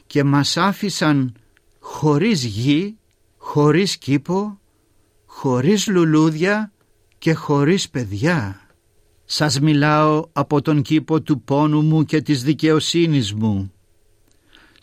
και 0.06 0.24
μας 0.24 0.56
άφησαν 0.56 1.34
χωρίς 1.82 2.44
γη, 2.44 2.98
χωρίς 3.36 3.96
κήπο, 3.96 4.60
χωρίς 5.26 5.86
λουλούδια 5.86 6.72
και 7.18 7.32
χωρίς 7.32 7.90
παιδιά. 7.90 8.66
Σας 9.24 9.60
μιλάω 9.60 10.28
από 10.32 10.62
τον 10.62 10.82
κήπο 10.82 11.20
του 11.20 11.42
πόνου 11.42 11.82
μου 11.82 12.04
και 12.04 12.20
της 12.20 12.42
δικαιοσύνης 12.42 13.32
μου 13.34 13.72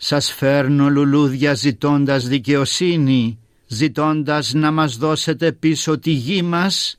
σας 0.02 0.32
φέρνω 0.32 0.90
λουλούδια 0.90 1.54
ζητώντας 1.54 2.28
δικαιοσύνη, 2.28 3.38
ζητώντας 3.66 4.52
να 4.52 4.70
μας 4.70 4.96
δώσετε 4.96 5.52
πίσω 5.52 5.98
τη 5.98 6.10
γη 6.10 6.42
μας, 6.42 6.96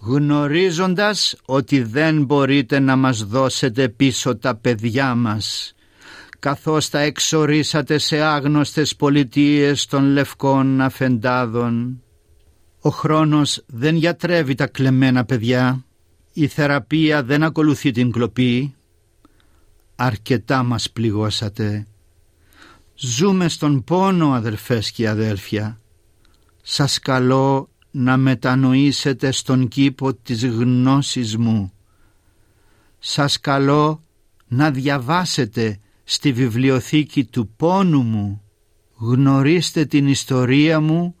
γνωρίζοντας 0.00 1.36
ότι 1.44 1.82
δεν 1.82 2.24
μπορείτε 2.24 2.78
να 2.78 2.96
μας 2.96 3.24
δώσετε 3.24 3.88
πίσω 3.88 4.36
τα 4.36 4.54
παιδιά 4.54 5.14
μας, 5.14 5.74
καθώς 6.44 6.88
τα 6.88 6.98
εξορίσατε 6.98 7.98
σε 7.98 8.20
άγνωστες 8.20 8.96
πολιτείες 8.96 9.86
των 9.86 10.04
λευκών 10.04 10.80
αφεντάδων. 10.80 12.02
Ο 12.80 12.90
χρόνος 12.90 13.62
δεν 13.66 13.96
γιατρεύει 13.96 14.54
τα 14.54 14.66
κλεμμένα 14.66 15.24
παιδιά, 15.24 15.84
η 16.32 16.46
θεραπεία 16.46 17.22
δεν 17.22 17.42
ακολουθεί 17.42 17.90
την 17.90 18.10
κλοπή. 18.10 18.74
Αρκετά 19.96 20.62
μας 20.62 20.90
πληγώσατε 20.90 21.86
Ζούμε 22.94 23.48
στον 23.48 23.84
πόνο 23.84 24.32
αδερφές 24.32 24.90
και 24.90 25.08
αδέλφια. 25.08 25.80
Σας 26.62 26.98
καλώ 26.98 27.68
να 27.90 28.16
μετανοήσετε 28.16 29.30
στον 29.30 29.68
κήπο 29.68 30.14
της 30.14 30.46
γνώσης 30.46 31.36
μου. 31.36 31.72
Σας 32.98 33.40
καλώ 33.40 34.02
να 34.48 34.70
διαβάσετε 34.70 35.78
στη 36.04 36.32
βιβλιοθήκη 36.32 37.24
του 37.24 37.48
πόνου 37.56 38.02
μου. 38.02 38.42
Γνωρίστε 38.96 39.84
την 39.84 40.08
ιστορία 40.08 40.80
μου 40.80 41.14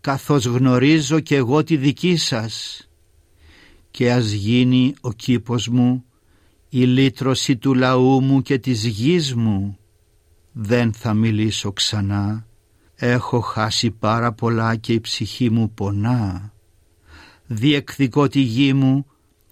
καθώς 0.00 0.44
γνωρίζω 0.44 1.20
και 1.20 1.36
εγώ 1.36 1.64
τη 1.64 1.76
δική 1.76 2.16
σας. 2.16 2.86
Και 3.90 4.12
ας 4.12 4.30
γίνει 4.30 4.94
ο 5.00 5.12
κήπος 5.12 5.68
μου 5.68 6.04
η 6.68 6.84
λύτρωση 6.84 7.56
του 7.56 7.74
λαού 7.74 8.22
μου 8.22 8.42
και 8.42 8.58
της 8.58 8.84
γης 8.84 9.34
μου 9.34 9.78
δεν 10.52 10.92
θα 10.92 11.14
μιλήσω 11.14 11.72
ξανά, 11.72 12.46
έχω 12.94 13.40
χάσει 13.40 13.90
πάρα 13.90 14.32
πολλά 14.32 14.76
και 14.76 14.92
η 14.92 15.00
ψυχή 15.00 15.50
μου 15.50 15.70
πονά. 15.70 16.52
Διεκδικώ 17.46 18.28
τη 18.28 18.40
γη 18.40 18.72
μου, 18.72 19.06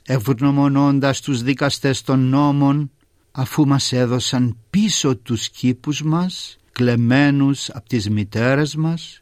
ευγνωμονώντας 0.05 1.21
τους 1.21 1.43
δικαστές 1.43 2.03
των 2.03 2.29
νόμων, 2.29 2.91
αφού 3.37 3.67
μας 3.67 3.93
έδωσαν 3.93 4.57
πίσω 4.71 5.17
τους 5.17 5.49
κήπους 5.49 6.03
μας, 6.03 6.57
κλεμμένους 6.73 7.71
από 7.71 7.89
τις 7.89 8.11
μητέρες 8.11 8.75
μας, 8.75 9.21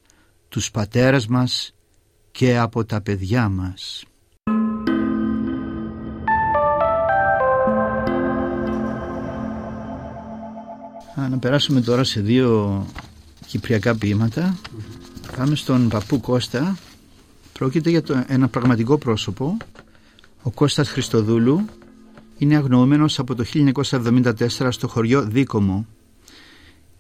τους 0.49 0.71
πατέρες 0.71 1.27
μας 1.27 1.75
και 2.31 2.59
από 2.59 2.85
τα 2.85 3.01
παιδιά 3.01 3.49
μας. 3.49 4.05
Να 11.31 11.39
περάσουμε 11.39 11.81
τώρα 11.81 12.05
σε 12.05 12.21
δύο 12.21 12.87
κυπριακά 13.47 13.95
ποίηματα. 13.97 14.59
Πάμε 15.37 15.55
στον 15.55 15.89
παππού 15.89 16.21
Κώστα. 16.21 16.77
Πρόκειται 17.53 17.91
για 17.91 18.03
το, 18.03 18.25
ένα 18.27 18.49
πραγματικό 18.49 18.99
πρόσωπο. 18.99 19.57
Ο 20.43 20.51
Κώστας 20.51 20.89
Χριστοδούλου 20.89 21.65
είναι 22.43 22.57
αγνοούμενος 22.57 23.19
από 23.19 23.35
το 23.35 23.45
1974 23.81 24.69
στο 24.69 24.89
χωριό 24.89 25.23
Δίκομο. 25.23 25.87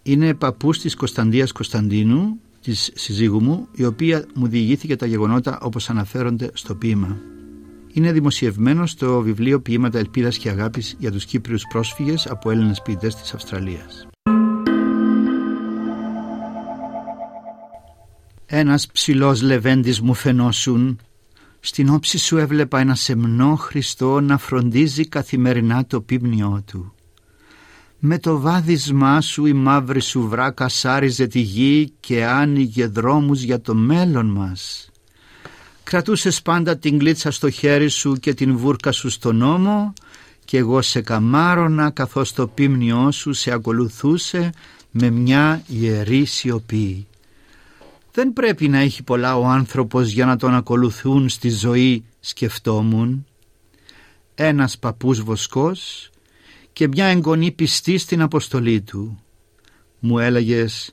Είναι 0.03 0.35
παππούς 0.35 0.79
της 0.79 0.95
Κωνσταντίας 0.95 1.53
Κωνσταντίνου, 1.53 2.41
της 2.63 2.91
συζύγου 2.95 3.43
μου, 3.43 3.69
η 3.73 3.85
οποία 3.85 4.27
μου 4.35 4.47
διηγήθηκε 4.47 4.97
τα 4.97 5.07
γεγονότα 5.07 5.59
όπως 5.63 5.91
αναφέρονται 5.91 6.51
στο 6.55 6.75
ποίημα 6.75 7.21
είναι 7.93 8.13
δημοσιευμένος 8.13 8.91
στο 8.91 9.21
βιβλίο 9.21 9.61
Ποίηματα 9.61 9.99
Ελπίδας 9.99 10.39
και 10.39 10.49
Αγάπης 10.49 10.97
για 10.99 11.13
τους 11.13 11.25
Κύπριους 11.25 11.67
πρόσφυγες 11.69 12.27
από 12.27 12.51
Έλληνες 12.51 12.83
ποιητές 12.83 13.15
της 13.15 13.35
Αυστραλίας. 13.35 14.07
Ένας 18.47 18.87
ψηλός 18.87 19.43
λεβέντης 19.43 20.01
μου 20.01 20.15
φαινόσουν 20.15 20.99
στην 21.65 21.89
όψη 21.89 22.19
σου 22.19 22.37
έβλεπα 22.37 22.79
ένα 22.79 22.95
σεμνό 22.95 23.57
Χριστό 23.57 24.21
να 24.21 24.39
φροντίζει 24.39 25.09
καθημερινά 25.09 25.87
το 25.87 26.01
πίμνιό 26.01 26.63
του. 26.67 26.95
Με 27.99 28.19
το 28.19 28.41
βάδισμά 28.41 29.21
σου 29.21 29.47
η 29.47 29.53
μαύρη 29.53 30.01
σου 30.01 30.29
βράκα 30.29 30.69
σάριζε 30.69 31.27
τη 31.27 31.41
γη 31.41 31.93
και 32.01 32.25
άνοιγε 32.25 32.87
δρόμους 32.87 33.43
για 33.43 33.61
το 33.61 33.75
μέλλον 33.75 34.27
μας. 34.27 34.91
Κρατούσες 35.83 36.43
πάντα 36.43 36.77
την 36.77 36.99
κλίτσα 36.99 37.31
στο 37.31 37.51
χέρι 37.51 37.89
σου 37.89 38.13
και 38.13 38.35
την 38.35 38.57
βούρκα 38.57 38.93
σου 38.93 39.11
στον 39.11 39.43
ώμο 39.43 39.93
και 40.45 40.59
εγώ 40.59 40.83
σε 40.83 41.01
καμάρωνα 41.01 41.91
καθώς 41.91 42.33
το 42.33 42.47
πίμνιό 42.47 43.11
σου 43.11 43.33
σε 43.33 43.53
ακολουθούσε 43.53 44.53
με 44.91 45.11
μια 45.11 45.63
ιερή 45.67 46.25
σιωπή. 46.25 47.07
Δεν 48.13 48.33
πρέπει 48.33 48.69
να 48.69 48.79
έχει 48.79 49.03
πολλά 49.03 49.37
ο 49.37 49.45
άνθρωπος 49.45 50.11
για 50.11 50.27
να 50.27 50.37
τον 50.37 50.55
ακολουθούν 50.55 51.29
στη 51.29 51.51
ζωή 51.51 52.05
σκεφτόμουν. 52.21 53.27
Ένας 54.35 54.79
παππούς 54.79 55.23
βοσκός 55.23 56.11
και 56.73 56.89
μια 56.89 57.07
εγγονή 57.07 57.51
πιστή 57.51 57.99
στην 57.99 58.23
αποστολή 58.23 58.81
του. 58.81 59.23
Μου 59.99 60.19
έλεγες 60.19 60.91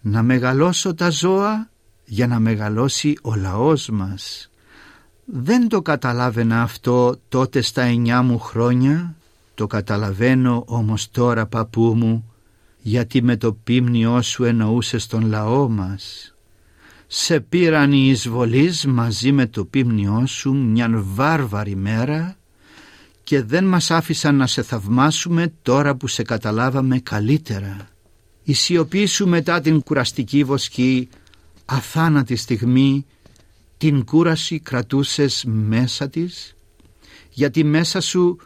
να 0.00 0.22
μεγαλώσω 0.22 0.94
τα 0.94 1.10
ζώα 1.10 1.70
για 2.04 2.26
να 2.26 2.38
μεγαλώσει 2.38 3.18
ο 3.22 3.34
λαός 3.34 3.88
μας. 3.88 4.50
Δεν 5.24 5.68
το 5.68 5.82
καταλάβαινα 5.82 6.62
αυτό 6.62 7.16
τότε 7.28 7.60
στα 7.60 7.82
εννιά 7.82 8.22
μου 8.22 8.38
χρόνια, 8.38 9.16
το 9.54 9.66
καταλαβαίνω 9.66 10.64
όμως 10.66 11.10
τώρα 11.10 11.46
παππού 11.46 11.94
μου, 11.96 12.32
γιατί 12.78 13.22
με 13.22 13.36
το 13.36 13.52
πίμνιό 13.52 14.22
σου 14.22 14.44
εννοούσες 14.44 15.06
τον 15.06 15.26
λαό 15.26 15.68
μας. 15.68 16.35
Σε 17.06 17.40
πήραν 17.40 17.92
οι 17.92 18.08
εισβολείς 18.10 18.86
μαζί 18.86 19.32
με 19.32 19.46
το 19.46 19.64
πίμνιό 19.64 20.26
σου 20.26 20.54
μιαν 20.54 21.02
βάρβαρη 21.14 21.76
μέρα 21.76 22.36
και 23.22 23.42
δεν 23.42 23.64
μας 23.64 23.90
άφησαν 23.90 24.36
να 24.36 24.46
σε 24.46 24.62
θαυμάσουμε 24.62 25.52
τώρα 25.62 25.96
που 25.96 26.06
σε 26.06 26.22
καταλάβαμε 26.22 26.98
καλύτερα. 26.98 27.88
Η 28.42 28.52
σιωπή 28.52 29.06
σου 29.06 29.28
μετά 29.28 29.60
την 29.60 29.82
κουραστική 29.82 30.44
βοσκή 30.44 31.08
αθάνατη 31.64 32.36
στιγμή 32.36 33.06
την 33.76 34.04
κούραση 34.04 34.60
κρατούσες 34.60 35.44
μέσα 35.46 36.08
της 36.08 36.56
γιατί 37.30 37.64
μέσα 37.64 38.00
σου 38.00 38.38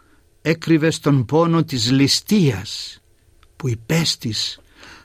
έκρυβες 0.42 0.98
τον 0.98 1.24
πόνο 1.24 1.64
της 1.64 1.90
ληστείας 1.90 3.00
που 3.56 3.68
υπέστης 3.68 4.60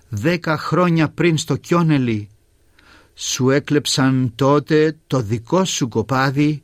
δέκα 0.09 0.57
χρόνια 0.57 1.09
πριν 1.09 1.37
στο 1.37 1.55
Κιόνελι 1.55 2.29
σου 3.15 3.49
έκλεψαν 3.49 4.31
τότε 4.35 4.97
το 5.07 5.21
δικό 5.21 5.65
σου 5.65 5.87
κοπάδι 5.87 6.63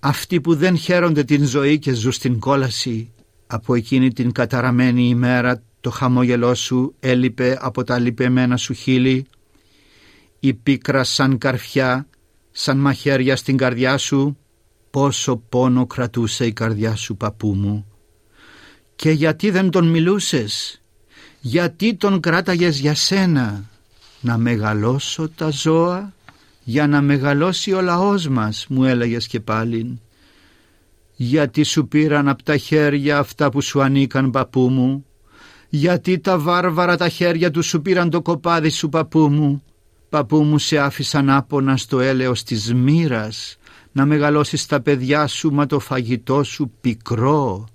αυτοί 0.00 0.40
που 0.40 0.54
δεν 0.54 0.76
χαίρονται 0.76 1.24
την 1.24 1.44
ζωή 1.44 1.78
και 1.78 1.92
ζουν 1.92 2.12
στην 2.12 2.38
κόλαση 2.38 3.12
από 3.46 3.74
εκείνη 3.74 4.12
την 4.12 4.32
καταραμένη 4.32 5.08
ημέρα 5.08 5.62
το 5.80 5.90
χαμόγελό 5.90 6.54
σου 6.54 6.94
έλειπε 7.00 7.58
από 7.60 7.84
τα 7.84 7.98
λυπεμένα 7.98 8.56
σου 8.56 8.72
χείλη 8.72 9.26
η 10.40 10.54
πίκρα 10.54 11.04
σαν 11.04 11.38
καρφιά, 11.38 12.06
σαν 12.50 12.78
μαχαίρια 12.78 13.36
στην 13.36 13.56
καρδιά 13.56 13.98
σου, 13.98 14.38
πόσο 14.90 15.36
πόνο 15.36 15.86
κρατούσε 15.86 16.46
η 16.46 16.52
καρδιά 16.52 16.96
σου 16.96 17.16
παππού 17.16 17.54
μου. 17.54 17.86
Και 18.96 19.10
γιατί 19.10 19.50
δεν 19.50 19.70
τον 19.70 19.88
μιλούσες, 19.88 20.82
γιατί 21.40 21.94
τον 21.94 22.20
κράταγες 22.20 22.78
για 22.78 22.94
σένα, 22.94 23.70
να 24.26 24.38
μεγαλώσω 24.38 25.28
τα 25.28 25.50
ζώα 25.50 26.12
για 26.64 26.86
να 26.86 27.00
μεγαλώσει 27.00 27.72
ο 27.72 27.80
λαός 27.80 28.28
μας 28.28 28.66
μου 28.68 28.84
έλεγες 28.84 29.26
και 29.26 29.40
πάλι. 29.40 30.00
Γιατί 31.16 31.62
σου 31.62 31.88
πήραν 31.88 32.28
από 32.28 32.42
τα 32.42 32.56
χέρια 32.56 33.18
αυτά 33.18 33.50
που 33.50 33.60
σου 33.60 33.82
ανήκαν 33.82 34.30
παππού 34.30 34.68
μου. 34.68 35.06
Γιατί 35.68 36.18
τα 36.18 36.38
βάρβαρα 36.38 36.96
τα 36.96 37.08
χέρια 37.08 37.50
τους 37.50 37.66
σου 37.66 37.82
πήραν 37.82 38.10
το 38.10 38.22
κοπάδι 38.22 38.70
σου 38.70 38.88
παππού 38.88 39.28
μου. 39.28 39.62
Παππού 40.08 40.42
μου 40.42 40.58
σε 40.58 40.78
άφησαν 40.78 41.30
άπονα 41.30 41.76
στο 41.76 42.00
έλεος 42.00 42.42
της 42.42 42.74
μοίρας, 42.74 43.58
να 43.92 44.06
μεγαλώσεις 44.06 44.66
τα 44.66 44.80
παιδιά 44.80 45.26
σου 45.26 45.50
μα 45.50 45.66
το 45.66 45.78
φαγητό 45.78 46.42
σου 46.42 46.72
πικρό. 46.80 47.68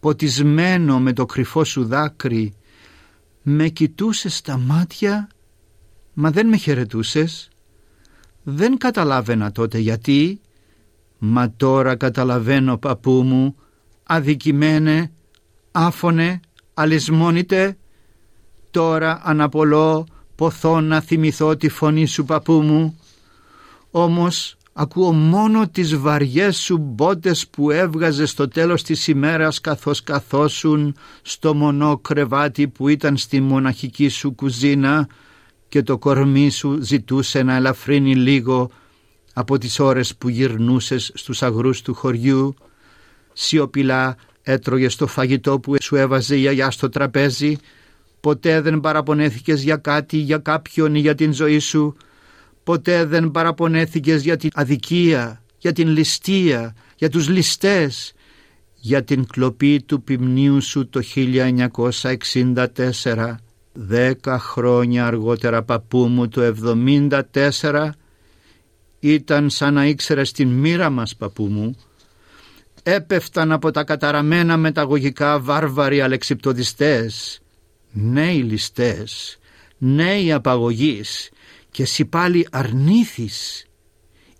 Ποτισμένο 0.00 1.00
με 1.00 1.12
το 1.12 1.26
κρυφό 1.26 1.64
σου 1.64 1.84
δάκρυ. 1.84 2.54
Με 3.42 3.68
κοιτούσες 3.68 4.36
στα 4.36 4.58
μάτια 4.58 5.28
μα 6.18 6.30
δεν 6.30 6.48
με 6.48 6.56
χαιρετούσες. 6.56 7.48
δεν 8.42 8.78
καταλάβαινα 8.78 9.52
τότε 9.52 9.78
γιατί. 9.78 10.40
Μα 11.18 11.52
τώρα 11.56 11.96
καταλαβαίνω 11.96 12.76
παππού 12.76 13.22
μου. 13.22 13.56
Αδικημένε 14.02 15.10
άφωνε 15.72 16.40
αλυσμόνητε. 16.74 17.76
Τώρα 18.70 19.20
αναπολώ 19.24 20.06
ποθώ 20.34 20.80
να 20.80 21.00
θυμηθώ 21.00 21.56
τη 21.56 21.68
φωνή 21.68 22.06
σου 22.06 22.24
παππού 22.24 22.52
μου. 22.52 23.00
Όμως 23.90 24.56
ακούω 24.72 25.12
μόνο 25.12 25.68
τις 25.68 25.96
βαριές 25.96 26.56
σου 26.56 26.78
μπότες 26.78 27.48
που 27.48 27.70
έβγαζε 27.70 28.26
στο 28.26 28.48
τέλος 28.48 28.82
της 28.82 29.08
ημέρας 29.08 29.60
καθώς 29.60 30.02
καθόσουν 30.02 30.96
στο 31.22 31.54
μονό 31.54 31.98
κρεβάτι 31.98 32.68
που 32.68 32.88
ήταν 32.88 33.16
στη 33.16 33.40
μοναχική 33.40 34.08
σου 34.08 34.34
κουζίνα 34.34 35.08
και 35.68 35.82
το 35.82 35.98
κορμί 35.98 36.50
σου 36.50 36.78
ζητούσε 36.82 37.42
να 37.42 37.54
ελαφρύνει 37.54 38.14
λίγο 38.14 38.70
από 39.32 39.58
τις 39.58 39.80
ώρες 39.80 40.16
που 40.16 40.28
γυρνούσες 40.28 41.10
στους 41.14 41.42
αγρούς 41.42 41.82
του 41.82 41.94
χωριού. 41.94 42.54
Σιωπηλά 43.32 44.16
έτρωγες 44.42 44.96
το 44.96 45.06
φαγητό 45.06 45.60
που 45.60 45.74
σου 45.80 45.96
έβαζε 45.96 46.36
η 46.36 46.38
γιαγιά 46.38 46.70
στο 46.70 46.88
τραπέζι. 46.88 47.56
Ποτέ 48.20 48.60
δεν 48.60 48.80
παραπονέθηκες 48.80 49.62
για 49.62 49.76
κάτι, 49.76 50.16
για 50.16 50.38
κάποιον 50.38 50.94
ή 50.94 50.98
για 50.98 51.14
την 51.14 51.32
ζωή 51.32 51.58
σου. 51.58 51.96
Ποτέ 52.64 53.04
δεν 53.04 53.30
παραπονέθηκες 53.30 54.22
για 54.22 54.36
την 54.36 54.50
αδικία, 54.54 55.42
για 55.58 55.72
την 55.72 55.88
ληστεία, 55.88 56.74
για 56.96 57.10
τους 57.10 57.28
ληστές, 57.28 58.12
για 58.74 59.04
την 59.04 59.26
κλοπή 59.26 59.82
του 59.82 60.02
ποιμνίου 60.02 60.60
σου 60.60 60.88
το 60.88 61.00
1964, 61.14 63.34
δέκα 63.76 64.38
χρόνια 64.38 65.06
αργότερα 65.06 65.62
παππού 65.62 65.98
μου 65.98 66.28
το 66.28 66.54
1974, 67.32 67.88
ήταν 69.00 69.50
σαν 69.50 69.74
να 69.74 69.86
ήξερες 69.86 70.32
την 70.32 70.48
μοίρα 70.48 70.90
μας 70.90 71.16
παππού 71.16 71.44
μου, 71.44 71.76
έπεφταν 72.82 73.52
από 73.52 73.70
τα 73.70 73.84
καταραμένα 73.84 74.56
μεταγωγικά 74.56 75.40
βάρβαροι 75.40 76.00
αλεξιπτοδιστές, 76.00 77.40
νέοι 77.92 78.42
ληστές, 78.42 79.38
νέοι 79.78 80.32
απαγωγείς, 80.32 81.30
και 81.70 81.82
εσύ 81.82 82.04
πάλι 82.04 82.48
αρνήθης. 82.50 83.66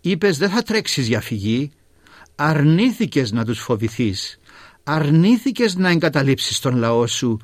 Είπες 0.01 0.39
δεν 0.39 0.51
θα 0.51 0.63
τρέξεις 0.63 1.09
για 1.09 1.21
φυγή. 1.21 1.71
Αρνήθηκες 2.35 3.33
να 3.33 3.45
τους 3.45 3.61
φοβηθείς. 3.61 4.39
Αρνήθηκες 4.83 5.77
να 5.77 5.91
εγκαταλείψεις 5.91 6.61
τον 6.61 6.77
λαό 6.77 7.07
σου. 7.07 7.39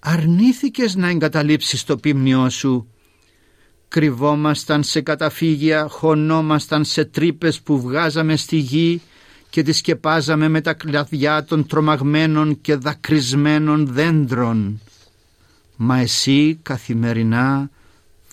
Αρνήθηκες 0.00 0.94
να 0.94 1.08
εγκαταλείψεις 1.08 1.84
το 1.84 1.96
πίμνιό 1.96 2.50
σου. 2.50 2.88
Κρυβόμασταν 3.88 4.82
σε 4.82 5.00
καταφύγια, 5.00 5.88
χωνόμασταν 5.88 6.84
σε 6.84 7.04
τρύπες 7.04 7.60
που 7.60 7.80
βγάζαμε 7.80 8.36
στη 8.36 8.56
γη 8.56 9.00
και 9.50 9.62
τις 9.62 9.76
σκεπάζαμε 9.76 10.48
με 10.48 10.60
τα 10.60 10.74
κλαδιά 10.74 11.44
των 11.44 11.66
τρομαγμένων 11.66 12.60
και 12.60 12.74
δακρυσμένων 12.74 13.86
δέντρων. 13.86 14.80
Μα 15.76 15.98
εσύ 15.98 16.58
καθημερινά 16.62 17.70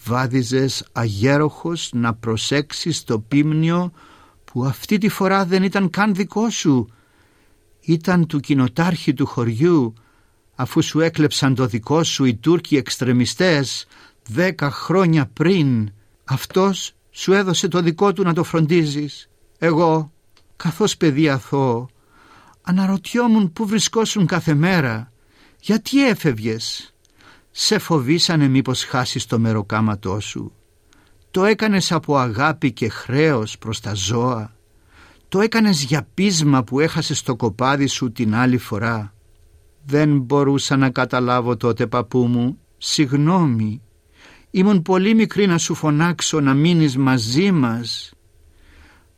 βάδιζες 0.03 0.85
αγέροχος 0.91 1.89
να 1.93 2.13
προσέξεις 2.13 3.03
το 3.03 3.19
πίμνιο 3.19 3.91
που 4.45 4.65
αυτή 4.65 4.97
τη 4.97 5.09
φορά 5.09 5.45
δεν 5.45 5.63
ήταν 5.63 5.89
καν 5.89 6.15
δικό 6.15 6.49
σου. 6.49 6.89
Ήταν 7.81 8.27
του 8.27 8.39
κοινοτάρχη 8.39 9.13
του 9.13 9.25
χωριού 9.25 9.93
αφού 10.55 10.81
σου 10.81 10.99
έκλεψαν 10.99 11.55
το 11.55 11.65
δικό 11.65 12.03
σου 12.03 12.25
οι 12.25 12.35
Τούρκοι 12.35 12.77
εξτρεμιστές 12.77 13.87
δέκα 14.29 14.71
χρόνια 14.71 15.25
πριν. 15.33 15.91
Αυτός 16.23 16.93
σου 17.11 17.33
έδωσε 17.33 17.67
το 17.67 17.81
δικό 17.81 18.13
του 18.13 18.23
να 18.23 18.33
το 18.33 18.43
φροντίζεις. 18.43 19.29
Εγώ, 19.57 20.11
καθώς 20.55 20.97
παιδί 20.97 21.29
αθώο, 21.29 21.89
αναρωτιόμουν 22.61 23.53
που 23.53 23.67
βρισκόσουν 23.67 24.25
κάθε 24.25 24.53
μέρα. 24.53 25.11
Γιατί 25.61 26.07
έφευγες; 26.07 26.93
Σε 27.51 27.79
φοβήσανε 27.79 28.47
μήπως 28.47 28.83
χάσεις 28.83 29.25
το 29.25 29.39
μεροκάματό 29.39 30.19
σου. 30.19 30.51
Το 31.31 31.45
έκανες 31.45 31.91
από 31.91 32.17
αγάπη 32.17 32.71
και 32.71 32.89
χρέος 32.89 33.57
προς 33.57 33.79
τα 33.79 33.93
ζώα. 33.93 34.55
Το 35.27 35.39
έκανες 35.39 35.83
για 35.83 36.07
πείσμα 36.13 36.63
που 36.63 36.79
έχασες 36.79 37.21
το 37.21 37.35
κοπάδι 37.35 37.87
σου 37.87 38.11
την 38.11 38.35
άλλη 38.35 38.57
φορά. 38.57 39.14
Δεν 39.85 40.19
μπορούσα 40.19 40.77
να 40.77 40.89
καταλάβω 40.89 41.57
τότε 41.57 41.87
παππού 41.87 42.25
μου. 42.25 42.59
Συγνώμη. 42.77 43.81
Ήμουν 44.51 44.81
πολύ 44.81 45.13
μικρή 45.13 45.47
να 45.47 45.57
σου 45.57 45.73
φωνάξω 45.73 46.39
να 46.39 46.53
μείνεις 46.53 46.97
μαζί 46.97 47.51
μας. 47.51 48.13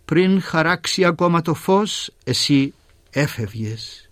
Πριν 0.06 0.42
χαράξει 0.42 1.06
ακόμα 1.06 1.42
το 1.42 1.54
φως 1.54 2.12
εσύ 2.24 2.74
έφευγες 3.10 4.10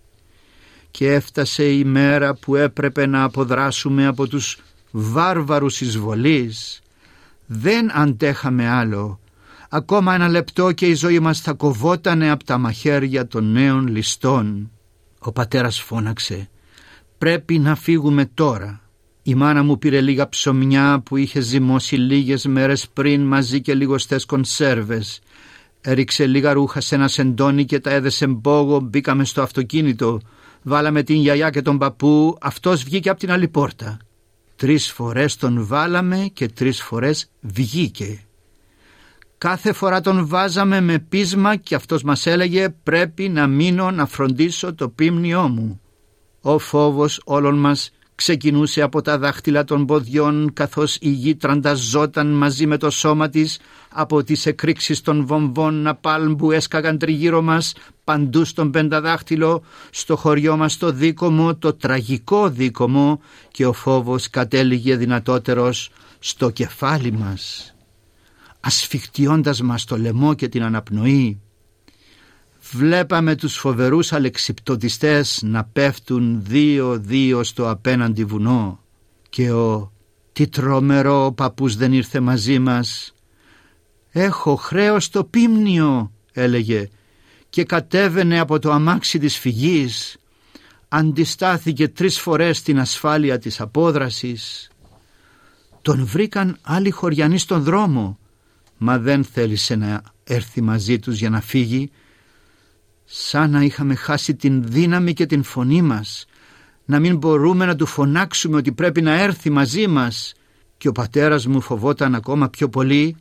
και 0.90 1.12
έφτασε 1.12 1.64
η 1.72 1.84
μέρα 1.84 2.34
που 2.34 2.56
έπρεπε 2.56 3.06
να 3.06 3.22
αποδράσουμε 3.22 4.06
από 4.06 4.26
τους 4.28 4.58
βάρβαρους 4.90 5.80
εισβολείς. 5.80 6.80
Δεν 7.46 7.98
αντέχαμε 7.98 8.68
άλλο. 8.68 9.20
Ακόμα 9.68 10.14
ένα 10.14 10.28
λεπτό 10.28 10.72
και 10.72 10.86
η 10.86 10.94
ζωή 10.94 11.18
μας 11.20 11.40
θα 11.40 11.52
κοβότανε 11.52 12.30
από 12.30 12.44
τα 12.44 12.58
μαχαίρια 12.58 13.26
των 13.26 13.52
νέων 13.52 13.86
ληστών. 13.86 14.70
Ο 15.26 15.32
πατέρας 15.32 15.80
φώναξε 15.80 16.48
«Πρέπει 17.18 17.58
να 17.58 17.74
φύγουμε 17.74 18.30
τώρα». 18.34 18.80
Η 19.22 19.34
μάνα 19.34 19.62
μου 19.62 19.78
πήρε 19.78 20.00
λίγα 20.00 20.28
ψωμιά 20.28 21.02
που 21.04 21.16
είχε 21.16 21.40
ζυμώσει 21.40 21.96
λίγες 21.96 22.46
μέρες 22.46 22.88
πριν 22.92 23.22
μαζί 23.22 23.60
και 23.60 23.74
λιγοστές 23.74 24.24
κονσέρβες. 24.24 25.20
Έριξε 25.80 26.26
λίγα 26.26 26.52
ρούχα 26.52 26.80
σε 26.80 26.94
ένα 26.94 27.08
σεντόνι 27.08 27.64
και 27.64 27.80
τα 27.80 27.90
έδεσε 27.90 28.26
μπόγο, 28.26 28.80
μπήκαμε 28.80 29.24
στο 29.24 29.42
αυτοκίνητο. 29.42 30.20
Βάλαμε 30.62 31.02
την 31.02 31.16
γιαγιά 31.16 31.50
και 31.50 31.62
τον 31.62 31.78
παππού, 31.78 32.36
αυτός 32.40 32.82
βγήκε 32.84 33.10
από 33.10 33.18
την 33.18 33.30
άλλη 33.30 33.48
πόρτα. 33.48 33.96
Τρεις 34.56 34.92
φορές 34.92 35.36
τον 35.36 35.66
βάλαμε 35.66 36.30
και 36.32 36.48
τρεις 36.48 36.82
φορές 36.82 37.30
βγήκε. 37.40 38.25
Κάθε 39.38 39.72
φορά 39.72 40.00
τον 40.00 40.26
βάζαμε 40.26 40.80
με 40.80 40.98
πείσμα 40.98 41.56
και 41.56 41.74
αυτός 41.74 42.02
μας 42.02 42.26
έλεγε 42.26 42.68
πρέπει 42.68 43.28
να 43.28 43.46
μείνω 43.46 43.90
να 43.90 44.06
φροντίσω 44.06 44.74
το 44.74 44.88
πίμνιό 44.88 45.48
μου. 45.48 45.80
Ο 46.40 46.58
φόβος 46.58 47.20
όλων 47.24 47.58
μας 47.58 47.90
ξεκινούσε 48.14 48.82
από 48.82 49.02
τα 49.02 49.18
δάχτυλα 49.18 49.64
των 49.64 49.86
ποδιών 49.86 50.50
καθώς 50.52 50.96
η 51.00 51.08
γη 51.08 51.36
τρανταζόταν 51.36 52.26
μαζί 52.26 52.66
με 52.66 52.76
το 52.76 52.90
σώμα 52.90 53.28
της 53.28 53.58
από 53.88 54.22
τις 54.22 54.46
εκρήξεις 54.46 55.00
των 55.00 55.26
βομβών 55.26 55.82
ναπάλμ 55.82 56.36
που 56.36 56.50
έσκαγαν 56.50 56.98
τριγύρω 56.98 57.42
μας 57.42 57.74
παντού 58.04 58.44
στον 58.44 58.70
πενταδάχτυλο 58.70 59.62
στο 59.90 60.16
χωριό 60.16 60.56
μας 60.56 60.76
το 60.76 60.90
δίκομο, 60.90 61.56
το 61.56 61.74
τραγικό 61.74 62.48
δίκομο 62.48 63.20
και 63.50 63.66
ο 63.66 63.72
φόβος 63.72 64.30
κατέληγε 64.30 64.96
δυνατότερος 64.96 65.90
στο 66.18 66.50
κεφάλι 66.50 67.12
μας 67.12 67.70
ασφιχτιώντας 68.66 69.60
μας 69.60 69.84
το 69.84 69.98
λαιμό 69.98 70.34
και 70.34 70.48
την 70.48 70.62
αναπνοή 70.62 71.40
βλέπαμε 72.72 73.34
τους 73.34 73.56
φοβερούς 73.56 74.12
αλεξιπτοδιστές 74.12 75.40
να 75.44 75.64
πέφτουν 75.64 76.42
δύο-δύο 76.44 77.44
στο 77.44 77.70
απέναντι 77.70 78.24
βουνό 78.24 78.80
και 79.28 79.52
ο 79.52 79.92
«Τι 80.32 80.48
τρομερό 80.48 81.24
ο 81.24 81.32
παππούς 81.32 81.76
δεν 81.76 81.92
ήρθε 81.92 82.20
μαζί 82.20 82.58
μας». 82.58 83.14
«Έχω 84.10 84.56
χρέος 84.56 85.04
στο 85.04 85.24
πίμνιο» 85.24 86.12
έλεγε 86.32 86.88
και 87.48 87.64
κατέβαινε 87.64 88.38
από 88.38 88.58
το 88.58 88.72
αμάξι 88.72 89.18
της 89.18 89.38
φυγής. 89.38 90.16
Αντιστάθηκε 90.88 91.88
τρεις 91.88 92.20
φορές 92.20 92.58
στην 92.58 92.80
ασφάλεια 92.80 93.38
της 93.38 93.60
απόδρασης. 93.60 94.70
Τον 95.82 96.06
βρήκαν 96.06 96.58
άλλοι 96.62 96.90
χωριανοί 96.90 97.38
στον 97.38 97.62
δρόμο 97.62 98.18
μα 98.78 98.98
δεν 98.98 99.24
θέλησε 99.24 99.74
να 99.74 100.02
έρθει 100.24 100.60
μαζί 100.60 100.98
τους 100.98 101.18
για 101.18 101.30
να 101.30 101.40
φύγει. 101.40 101.90
Σαν 103.04 103.50
να 103.50 103.62
είχαμε 103.62 103.94
χάσει 103.94 104.34
την 104.34 104.62
δύναμη 104.66 105.12
και 105.12 105.26
την 105.26 105.42
φωνή 105.42 105.82
μας, 105.82 106.26
να 106.84 106.98
μην 106.98 107.16
μπορούμε 107.16 107.64
να 107.66 107.76
του 107.76 107.86
φωνάξουμε 107.86 108.56
ότι 108.56 108.72
πρέπει 108.72 109.02
να 109.02 109.20
έρθει 109.20 109.50
μαζί 109.50 109.86
μας. 109.86 110.34
Και 110.76 110.88
ο 110.88 110.92
πατέρας 110.92 111.46
μου 111.46 111.60
φοβόταν 111.60 112.14
ακόμα 112.14 112.48
πιο 112.48 112.68
πολύ. 112.68 113.16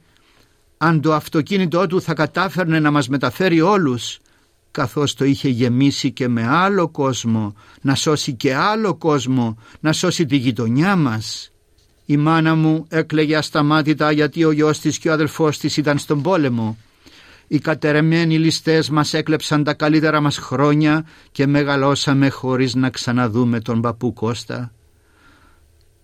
Αν 0.77 1.01
το 1.01 1.13
αυτοκίνητό 1.13 1.87
του 1.87 2.01
θα 2.01 2.13
κατάφερνε 2.13 2.79
να 2.79 2.91
μας 2.91 3.07
μεταφέρει 3.07 3.61
όλους 3.61 4.19
καθώς 4.75 5.13
το 5.13 5.25
είχε 5.25 5.49
γεμίσει 5.49 6.11
και 6.11 6.27
με 6.27 6.47
άλλο 6.47 6.89
κόσμο, 6.89 7.55
να 7.81 7.95
σώσει 7.95 8.33
και 8.33 8.55
άλλο 8.55 8.95
κόσμο, 8.95 9.57
να 9.79 9.93
σώσει 9.93 10.25
τη 10.25 10.35
γειτονιά 10.35 10.95
μας. 10.95 11.51
Η 12.05 12.17
μάνα 12.17 12.55
μου 12.55 12.85
έκλαιγε 12.89 13.35
ασταμάτητα 13.35 14.11
γιατί 14.11 14.43
ο 14.43 14.51
γιος 14.51 14.79
της 14.79 14.97
και 14.97 15.09
ο 15.09 15.13
αδελφός 15.13 15.57
της 15.57 15.77
ήταν 15.77 15.97
στον 15.97 16.21
πόλεμο. 16.21 16.77
Οι 17.47 17.59
κατερεμένοι 17.59 18.37
ληστές 18.39 18.89
μας 18.89 19.13
έκλεψαν 19.13 19.63
τα 19.63 19.73
καλύτερα 19.73 20.21
μας 20.21 20.37
χρόνια 20.37 21.05
και 21.31 21.47
μεγαλώσαμε 21.47 22.29
χωρίς 22.29 22.75
να 22.75 22.89
ξαναδούμε 22.89 23.59
τον 23.59 23.81
παππού 23.81 24.13
Κώστα. 24.13 24.71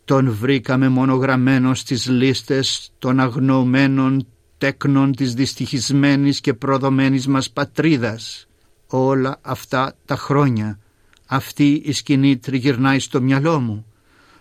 Τον 0.06 0.32
βρήκαμε 0.32 0.90
μονογραμμένο 0.90 1.74
στις 1.74 2.08
λίστες 2.08 2.92
των 3.00 3.20
αγνοωμένων 3.20 4.28
τέκνων 4.58 5.16
της 5.16 5.34
δυστυχισμένης 5.34 6.42
και 6.42 6.54
προδομένης 6.54 7.28
μας 7.28 7.50
πατρίδας. 7.52 8.48
Όλα 8.88 9.40
αυτά 9.42 9.96
τα 10.06 10.16
χρόνια 10.16 10.80
αυτή 11.26 11.82
η 11.86 11.92
σκηνή 11.92 12.38
τριγυρνάει 12.38 13.00
στο 13.00 13.22
μυαλό 13.22 13.60
μου. 13.60 13.86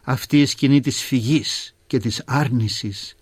Αυτή 0.03 0.41
η 0.41 0.47
σκηνή 0.47 0.81
της 0.81 1.03
φυγής 1.03 1.75
και 1.87 1.99
της 1.99 2.23
άρνησης 2.27 3.15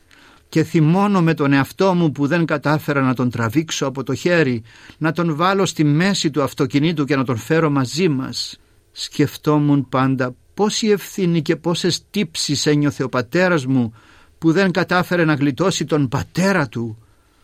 και 0.48 0.64
θυμώνω 0.64 1.22
με 1.22 1.34
τον 1.34 1.52
εαυτό 1.52 1.94
μου 1.94 2.12
που 2.12 2.26
δεν 2.26 2.44
κατάφερα 2.44 3.00
να 3.00 3.14
τον 3.14 3.30
τραβήξω 3.30 3.86
από 3.86 4.02
το 4.02 4.14
χέρι, 4.14 4.62
να 4.98 5.12
τον 5.12 5.36
βάλω 5.36 5.66
στη 5.66 5.84
μέση 5.84 6.30
του 6.30 6.42
αυτοκινήτου 6.42 7.04
και 7.04 7.16
να 7.16 7.24
τον 7.24 7.36
φέρω 7.36 7.70
μαζί 7.70 8.08
μας. 8.08 8.58
Σκεφτόμουν 8.92 9.88
πάντα 9.88 10.34
πόση 10.54 10.88
ευθύνη 10.88 11.42
και 11.42 11.56
πόσες 11.56 12.02
τύψεις 12.10 12.66
ένιωθε 12.66 13.02
ο 13.02 13.08
πατέρας 13.08 13.66
μου 13.66 13.94
που 14.38 14.52
δεν 14.52 14.70
κατάφερε 14.70 15.24
να 15.24 15.34
γλιτώσει 15.34 15.84
τον 15.84 16.08
πατέρα 16.08 16.68
του 16.68 16.98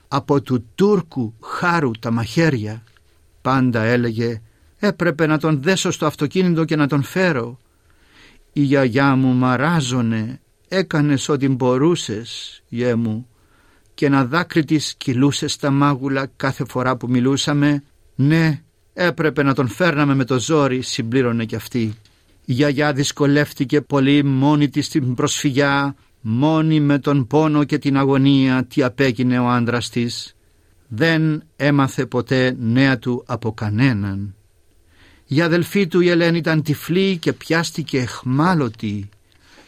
από 0.09 0.43
του 0.43 0.65
Τούρκου 0.75 1.35
χάρου 1.41 1.91
τα 1.91 2.11
μαχαίρια. 2.11 2.83
Πάντα 3.43 3.83
έλεγε 3.83 4.41
έπρεπε 4.79 5.27
να 5.27 5.39
τον 5.39 5.63
δέσω 5.63 5.91
στο 5.91 6.07
αυτοκίνητο 6.07 6.65
και 6.65 6.77
να 6.77 6.87
τον 6.87 7.03
φέρω. 7.03 7.59
Η 8.57 8.61
γιαγιά 8.61 9.17
μου 9.17 9.35
μαράζωνε 9.35 10.41
έκανες 10.69 11.29
ό,τι 11.29 11.49
μπορούσες, 11.49 12.63
γέ 12.69 12.95
μου, 12.95 13.29
και 13.95 14.07
ένα 14.07 14.25
δάκρυ 14.25 14.65
της 14.65 14.95
κυλούσες 14.95 15.53
στα 15.53 15.71
μάγουλα 15.71 16.31
κάθε 16.37 16.65
φορά 16.65 16.97
που 16.97 17.09
μιλούσαμε. 17.11 17.83
Ναι, 18.15 18.63
έπρεπε 18.93 19.43
να 19.43 19.55
τον 19.55 19.69
φέρναμε 19.69 20.15
με 20.15 20.25
το 20.25 20.41
ζόρι, 20.41 20.83
συμπλήρωνε 20.83 21.45
κι 21.45 21.55
αυτή. 21.55 21.95
Η 22.45 22.53
γιαγιά 22.53 22.93
δυσκολεύτηκε 22.93 23.81
πολύ 23.81 24.25
μόνη 24.25 24.69
της 24.69 24.87
στην 24.87 25.15
προσφυγιά, 25.15 25.95
μόνη 26.21 26.81
με 26.81 26.99
τον 26.99 27.27
πόνο 27.27 27.65
και 27.65 27.79
την 27.79 27.97
αγωνία 27.97 28.65
τι 28.65 28.83
απέκεινε 28.83 29.39
ο 29.39 29.49
άντρας 29.49 29.91
της. 29.91 30.37
Δεν 30.89 31.43
έμαθε 31.57 32.07
ποτέ 32.07 32.57
νέα 32.59 32.99
του 32.99 33.25
από 33.27 33.53
κανέναν. 33.53 34.35
Η 35.35 35.41
αδελφή 35.41 35.87
του 35.87 36.01
η 36.01 36.09
Ελένη 36.09 36.39
ήταν 36.39 36.63
τυφλή 36.63 37.19
και 37.19 37.33
πιάστηκε 37.33 37.99
εχμάλωτη 37.99 39.09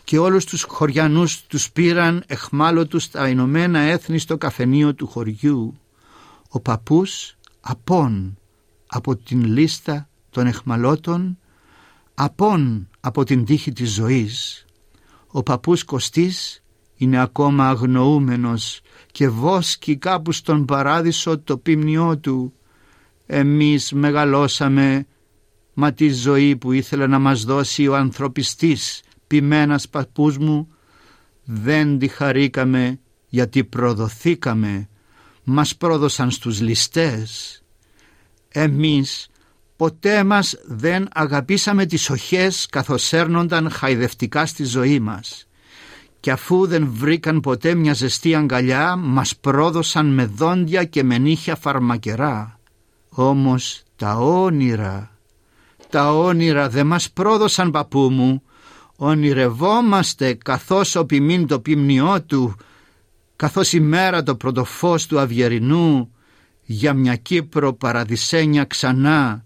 και 0.05 0.19
όλους 0.19 0.45
τους 0.45 0.63
χωριανούς 0.63 1.47
τους 1.47 1.71
πήραν 1.71 2.23
εχμάλωτους 2.27 3.03
στα 3.03 3.29
Ηνωμένα 3.29 3.79
Έθνη 3.79 4.19
στο 4.19 4.37
καφενείο 4.37 4.95
του 4.95 5.07
χωριού. 5.07 5.81
Ο 6.49 6.61
παππούς 6.61 7.37
απόν 7.61 8.39
από 8.87 9.17
την 9.17 9.45
λίστα 9.45 10.09
των 10.31 10.47
εχμαλώτων, 10.47 11.39
απόν 12.15 12.89
από 13.01 13.25
την 13.25 13.45
τύχη 13.45 13.73
της 13.73 13.93
ζωής. 13.93 14.65
Ο 15.27 15.43
παππούς 15.43 15.85
Κωστής 15.85 16.63
είναι 16.97 17.21
ακόμα 17.21 17.69
αγνοούμενος 17.69 18.81
και 19.13 19.29
βόσκει 19.29 19.97
κάπου 19.97 20.33
στον 20.33 20.65
παράδεισο 20.65 21.39
το 21.39 21.59
πίμνιό 21.59 22.19
του. 22.19 22.53
Εμείς 23.27 23.93
μεγαλώσαμε, 23.93 25.07
μα 25.79 25.93
τη 25.93 26.09
ζωή 26.09 26.57
που 26.57 26.73
ήθελε 26.73 27.07
να 27.07 27.19
μας 27.19 27.45
δώσει 27.45 27.87
ο 27.87 27.97
ανθρωπιστής 27.97 29.03
ποιμένας 29.27 29.89
παππούς 29.89 30.39
μου 30.39 30.69
δεν 31.45 31.99
τη 31.99 32.09
χαρήκαμε 32.09 32.99
γιατί 33.29 33.65
προδοθήκαμε. 33.65 34.89
Μας 35.45 35.77
πρόδωσαν 35.77 36.31
στους 36.31 36.61
ληστές. 36.61 37.63
Εμείς 38.49 39.29
ποτέ 39.77 40.25
μας 40.25 40.57
δεν 40.67 41.09
αγαπήσαμε 41.13 41.87
τις 41.87 42.11
οχές 42.11 42.67
καθώς 42.71 43.13
έρνονταν 43.13 43.71
χαϊδευτικά 43.71 44.47
στη 44.47 44.65
ζωή 44.65 45.01
μας. 45.01 45.49
Και 46.21 46.31
αφού 46.31 46.67
δεν 46.67 46.89
βρήκαν 46.93 47.41
ποτέ 47.41 47.75
μια 47.75 47.93
ζεστή 47.93 48.35
αγκαλιά 48.35 48.97
μας 48.97 49.37
πρόδωσαν 49.37 50.07
με 50.07 50.25
δόντια 50.25 50.85
και 50.85 51.03
με 51.03 51.19
νύχια 51.19 51.57
φαρμακερά. 51.57 52.61
Όμως 53.09 53.83
τα 53.97 54.17
όνειρα 54.17 55.16
τα 55.91 56.13
όνειρα 56.13 56.69
δεν 56.69 56.87
μας 56.87 57.11
πρόδωσαν 57.11 57.71
παππού 57.71 58.11
μου 58.11 58.43
ονειρευόμαστε 58.97 60.35
καθώς 60.35 60.95
ο 60.95 61.07
ποιμήν 61.07 61.47
το 61.47 61.61
ποιμνιό 61.61 62.23
του 62.23 62.55
καθώς 63.37 63.73
η 63.73 63.81
μέρα 63.81 64.23
το 64.23 64.37
πρωτοφώς 64.37 65.07
του 65.07 65.19
αυγερινού 65.19 66.11
για 66.63 66.95
μια 66.95 67.17
Κύπρο 67.17 67.73
παραδεισένια 67.75 68.65
ξανά 68.65 69.45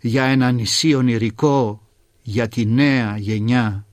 για 0.00 0.24
ένα 0.24 0.50
νησί 0.50 0.94
ονειρικό 0.94 1.82
για 2.22 2.48
τη 2.48 2.66
νέα 2.66 3.16
γενιά. 3.18 3.87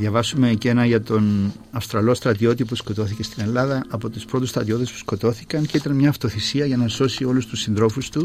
Διαβάσουμε 0.00 0.54
και 0.54 0.68
ένα 0.68 0.86
για 0.86 1.02
τον 1.02 1.52
Αυστραλό 1.70 2.14
στρατιώτη 2.14 2.64
που 2.64 2.74
σκοτώθηκε 2.74 3.22
στην 3.22 3.42
Ελλάδα 3.42 3.84
από 3.88 4.08
τους 4.08 4.24
πρώτους 4.24 4.48
στρατιώτες 4.48 4.90
που 4.90 4.96
σκοτώθηκαν 4.96 5.66
και 5.66 5.76
ήταν 5.76 5.96
μια 5.96 6.08
αυτοθυσία 6.08 6.66
για 6.66 6.76
να 6.76 6.88
σώσει 6.88 7.24
όλους 7.24 7.46
τους 7.46 7.60
συντρόφους 7.60 8.08
του. 8.08 8.24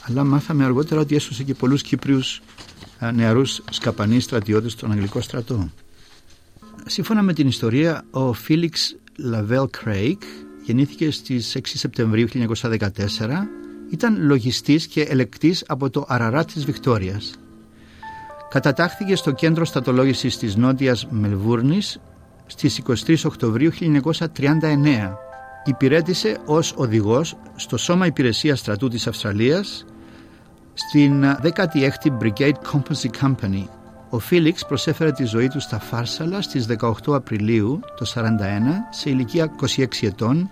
Αλλά 0.00 0.24
μάθαμε 0.24 0.64
αργότερα 0.64 1.00
ότι 1.00 1.14
έσωσε 1.14 1.42
και 1.42 1.54
πολλούς 1.54 1.82
Κύπριους 1.82 2.42
νεαρούς 3.14 3.62
σκαπανείς 3.70 4.24
στρατιώτες 4.24 4.72
στον 4.72 4.92
Αγγλικό 4.92 5.20
στρατό. 5.20 5.70
Σύμφωνα 6.86 7.22
με 7.22 7.32
την 7.32 7.46
ιστορία, 7.46 8.04
ο 8.10 8.32
Φίλιξ 8.32 8.96
Λαβέλ 9.16 9.66
Κρέικ 9.70 10.22
γεννήθηκε 10.64 11.10
στις 11.10 11.56
6 11.56 11.60
Σεπτεμβρίου 11.64 12.28
1914 12.28 12.88
ήταν 13.90 14.26
λογιστής 14.26 14.86
και 14.86 15.00
ελεκτής 15.00 15.64
από 15.66 15.90
το 15.90 16.04
Αραρά 16.08 16.44
της 16.44 16.64
Βικτόριας 16.64 17.34
κατατάχθηκε 18.50 19.16
στο 19.16 19.30
κέντρο 19.30 19.64
στατολόγησης 19.64 20.38
της 20.38 20.56
Νότιας 20.56 21.06
Μελβούρνης 21.10 22.00
στις 22.46 22.82
23 23.06 23.24
Οκτωβρίου 23.24 23.70
1939. 23.72 25.16
Υπηρέτησε 25.64 26.38
ως 26.44 26.74
οδηγός 26.76 27.36
στο 27.56 27.76
Σώμα 27.76 28.06
Υπηρεσίας 28.06 28.58
Στρατού 28.58 28.88
της 28.88 29.06
Αυστραλίας 29.06 29.84
στην 30.74 31.24
16η 31.42 32.18
Brigade 32.22 32.52
Composite 32.72 33.26
Company. 33.26 33.64
Ο 34.10 34.18
Φίλιξ 34.18 34.66
προσέφερε 34.66 35.12
τη 35.12 35.24
ζωή 35.24 35.48
του 35.48 35.60
στα 35.60 35.78
Φάρσαλα 35.78 36.42
στις 36.42 36.66
18 36.80 36.92
Απριλίου 37.06 37.80
το 37.96 38.12
1941 38.14 38.20
σε 38.90 39.10
ηλικία 39.10 39.54
26 39.76 39.84
ετών 40.00 40.50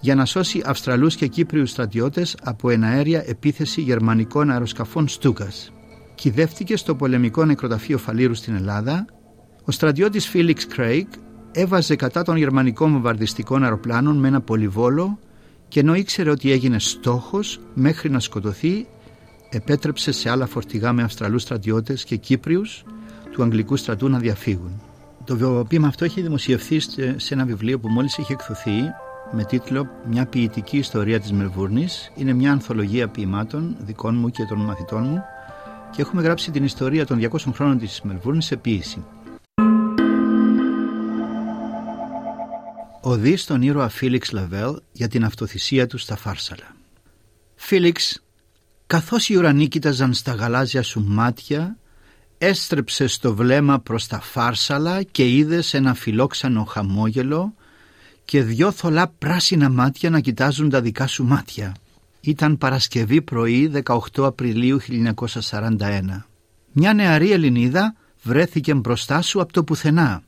για 0.00 0.14
να 0.14 0.24
σώσει 0.24 0.62
Αυστραλούς 0.66 1.16
και 1.16 1.26
Κύπριους 1.26 1.70
στρατιώτες 1.70 2.36
από 2.42 2.70
εναέρια 2.70 3.22
επίθεση 3.26 3.80
γερμανικών 3.80 4.50
αεροσκαφών 4.50 5.08
Στούκας 5.08 5.73
κυδεύτηκε 6.14 6.76
στο 6.76 6.94
πολεμικό 6.94 7.44
νεκροταφείο 7.44 7.98
Φαλήρου 7.98 8.34
στην 8.34 8.54
Ελλάδα, 8.54 9.06
ο 9.64 9.70
στρατιώτης 9.70 10.28
Φίλιξ 10.28 10.66
Κρέικ 10.66 11.08
έβαζε 11.52 11.96
κατά 11.96 12.22
των 12.22 12.36
γερμανικών 12.36 12.92
βομβαρδιστικών 12.92 13.62
αεροπλάνων 13.62 14.16
με 14.16 14.28
ένα 14.28 14.40
πολυβόλο 14.40 15.18
και 15.68 15.80
ενώ 15.80 15.94
ήξερε 15.94 16.30
ότι 16.30 16.50
έγινε 16.50 16.78
στόχος 16.78 17.60
μέχρι 17.74 18.10
να 18.10 18.20
σκοτωθεί 18.20 18.86
επέτρεψε 19.50 20.12
σε 20.12 20.30
άλλα 20.30 20.46
φορτηγά 20.46 20.92
με 20.92 21.02
Αυστραλούς 21.02 21.42
στρατιώτες 21.42 22.04
και 22.04 22.16
Κύπριους 22.16 22.84
του 23.30 23.42
Αγγλικού 23.42 23.76
στρατού 23.76 24.08
να 24.08 24.18
διαφύγουν. 24.18 24.80
Το 25.24 25.36
βιβλιοπήμα 25.36 25.86
αυτό 25.86 26.04
έχει 26.04 26.20
δημοσιευθεί 26.20 26.80
σε 27.16 27.34
ένα 27.34 27.44
βιβλίο 27.44 27.78
που 27.78 27.88
μόλις 27.88 28.18
έχει 28.18 28.32
εκδοθεί 28.32 28.80
με 29.32 29.44
τίτλο 29.44 29.86
«Μια 30.10 30.26
ποιητική 30.26 30.76
ιστορία 30.76 31.20
της 31.20 31.32
Μελβούρνης». 31.32 32.12
Είναι 32.16 32.32
μια 32.32 32.52
ανθολογία 32.52 33.08
ποιημάτων 33.08 33.76
δικών 33.78 34.16
μου 34.16 34.30
και 34.30 34.44
των 34.48 34.58
μαθητών 34.58 35.02
μου 35.02 35.22
και 35.94 36.00
έχουμε 36.00 36.22
γράψει 36.22 36.50
την 36.50 36.64
ιστορία 36.64 37.06
των 37.06 37.18
200 37.20 37.38
χρόνων 37.52 37.78
της 37.78 38.00
Μελβούρνης 38.02 38.44
σε 38.44 38.56
ποίηση. 38.56 39.04
Οδεί 43.00 43.36
στον 43.36 43.62
ήρωα 43.62 43.88
Φίλιξ 43.88 44.32
Λαβέλ 44.32 44.76
για 44.92 45.08
την 45.08 45.24
αυτοθυσία 45.24 45.86
του 45.86 45.98
στα 45.98 46.16
Φάρσαλα. 46.16 46.76
Φίλιξ, 47.54 48.22
καθώς 48.86 49.28
οι 49.28 49.36
ουρανοί 49.36 49.68
κοίταζαν 49.68 50.14
στα 50.14 50.32
γαλάζια 50.32 50.82
σου 50.82 51.04
μάτια, 51.06 51.78
έστρεψε 52.38 53.06
στο 53.06 53.34
βλέμμα 53.34 53.80
προς 53.80 54.06
τα 54.06 54.20
Φάρσαλα 54.20 55.02
και 55.02 55.28
είδες 55.28 55.74
ένα 55.74 55.94
φιλόξανο 55.94 56.64
χαμόγελο 56.64 57.54
και 58.24 58.42
δυο 58.42 58.72
θολά 58.72 59.08
πράσινα 59.18 59.68
μάτια 59.70 60.10
να 60.10 60.20
κοιτάζουν 60.20 60.70
τα 60.70 60.80
δικά 60.80 61.06
σου 61.06 61.24
μάτια. 61.24 61.74
Ήταν 62.24 62.58
Παρασκευή 62.58 63.22
πρωί 63.22 63.72
18 63.84 63.98
Απριλίου 64.16 64.80
1941. 65.50 65.78
Μια 66.72 66.94
νεαρή 66.94 67.32
Ελληνίδα 67.32 67.96
βρέθηκε 68.22 68.74
μπροστά 68.74 69.22
σου 69.22 69.40
από 69.40 69.52
το 69.52 69.64
πουθενά. 69.64 70.22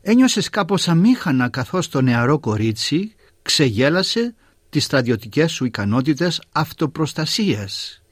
Ένιωσες 0.00 0.48
κάπως 0.48 0.88
αμήχανα 0.88 1.48
καθώς 1.48 1.88
το 1.88 2.00
νεαρό 2.00 2.38
κορίτσι 2.38 3.14
ξεγέλασε 3.42 4.34
τις 4.68 4.84
στρατιωτικές 4.84 5.52
σου 5.52 5.64
ικανότητες 5.64 6.42
αυτοπροστασίας. 6.52 8.02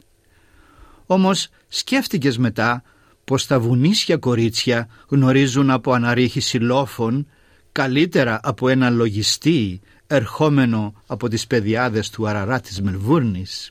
Όμως 1.06 1.48
σκέφτηκες 1.68 2.38
μετά 2.38 2.83
πως 3.24 3.46
τα 3.46 3.61
βουνίσια 3.61 4.16
κορίτσια 4.16 4.88
γνωρίζουν 5.09 5.70
από 5.70 5.92
αναρρίχηση 5.92 6.59
λόφων 6.59 7.26
καλύτερα 7.72 8.40
από 8.42 8.68
ένα 8.68 8.90
λογιστή 8.90 9.80
ερχόμενο 10.11 10.94
από 11.07 11.29
τις 11.29 11.46
παιδιάδες 11.46 12.11
του 12.11 12.29
Αραρά 12.29 12.61
της 12.61 12.83
Μελβούρνης. 12.83 13.70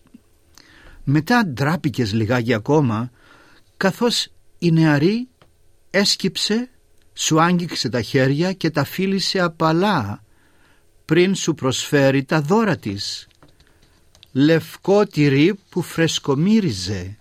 Μετά 1.04 1.46
ντράπηκες 1.46 2.14
λιγάκι 2.14 2.54
ακόμα 2.54 3.12
καθώς 3.78 4.28
η 4.58 4.72
νεαρή 4.72 5.28
έσκυψε, 5.90 6.70
σου 7.14 7.42
άγγιξε 7.42 7.90
τα 7.90 8.02
χέρια 8.02 8.54
και 8.54 8.70
τα 8.70 8.84
φίλησε 8.84 9.40
απαλά 9.40 10.24
πριν 11.06 11.36
σου 11.36 11.54
προσφέρει 11.54 12.24
τα 12.24 12.42
δώρα 12.42 12.78
της. 12.78 13.28
Λευκό 14.32 15.06
τυρί 15.06 15.60
που 15.70 15.82
φρεσκομύριζε, 15.82 17.18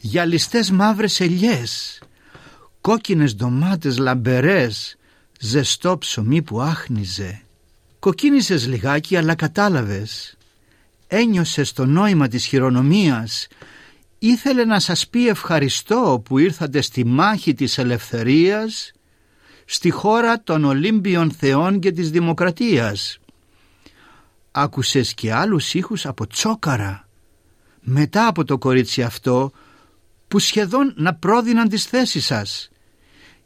γυαλιστές 0.00 0.70
μαύρες 0.70 1.20
ελιές, 1.20 2.02
κόκκινες 2.80 3.34
ντομάτες 3.34 3.98
λαμπερές, 3.98 4.96
ζεστό 5.40 5.98
ψωμί 5.98 6.42
που 6.42 6.60
άχνιζε. 6.60 7.45
Κοκκίνησες 8.06 8.66
λιγάκι 8.66 9.16
αλλά 9.16 9.34
κατάλαβες. 9.34 10.36
Ένιωσες 11.06 11.72
το 11.72 11.86
νόημα 11.86 12.28
της 12.28 12.44
χειρονομίας. 12.46 13.46
Ήθελε 14.18 14.64
να 14.64 14.80
σας 14.80 15.08
πει 15.08 15.28
ευχαριστώ 15.28 16.22
που 16.24 16.38
ήρθατε 16.38 16.80
στη 16.80 17.04
μάχη 17.04 17.54
της 17.54 17.78
ελευθερίας 17.78 18.92
στη 19.64 19.90
χώρα 19.90 20.42
των 20.42 20.64
Ολύμπιων 20.64 21.30
Θεών 21.30 21.80
και 21.80 21.92
της 21.92 22.10
Δημοκρατίας. 22.10 23.18
Άκουσες 24.50 25.14
και 25.14 25.32
άλλους 25.32 25.74
ήχους 25.74 26.06
από 26.06 26.26
τσόκαρα. 26.26 27.08
Μετά 27.80 28.26
από 28.26 28.44
το 28.44 28.58
κορίτσι 28.58 29.02
αυτό 29.02 29.50
που 30.28 30.38
σχεδόν 30.38 30.94
να 30.96 31.14
πρόδιναν 31.14 31.68
τις 31.68 31.84
θέσεις 31.84 32.24
σας. 32.24 32.70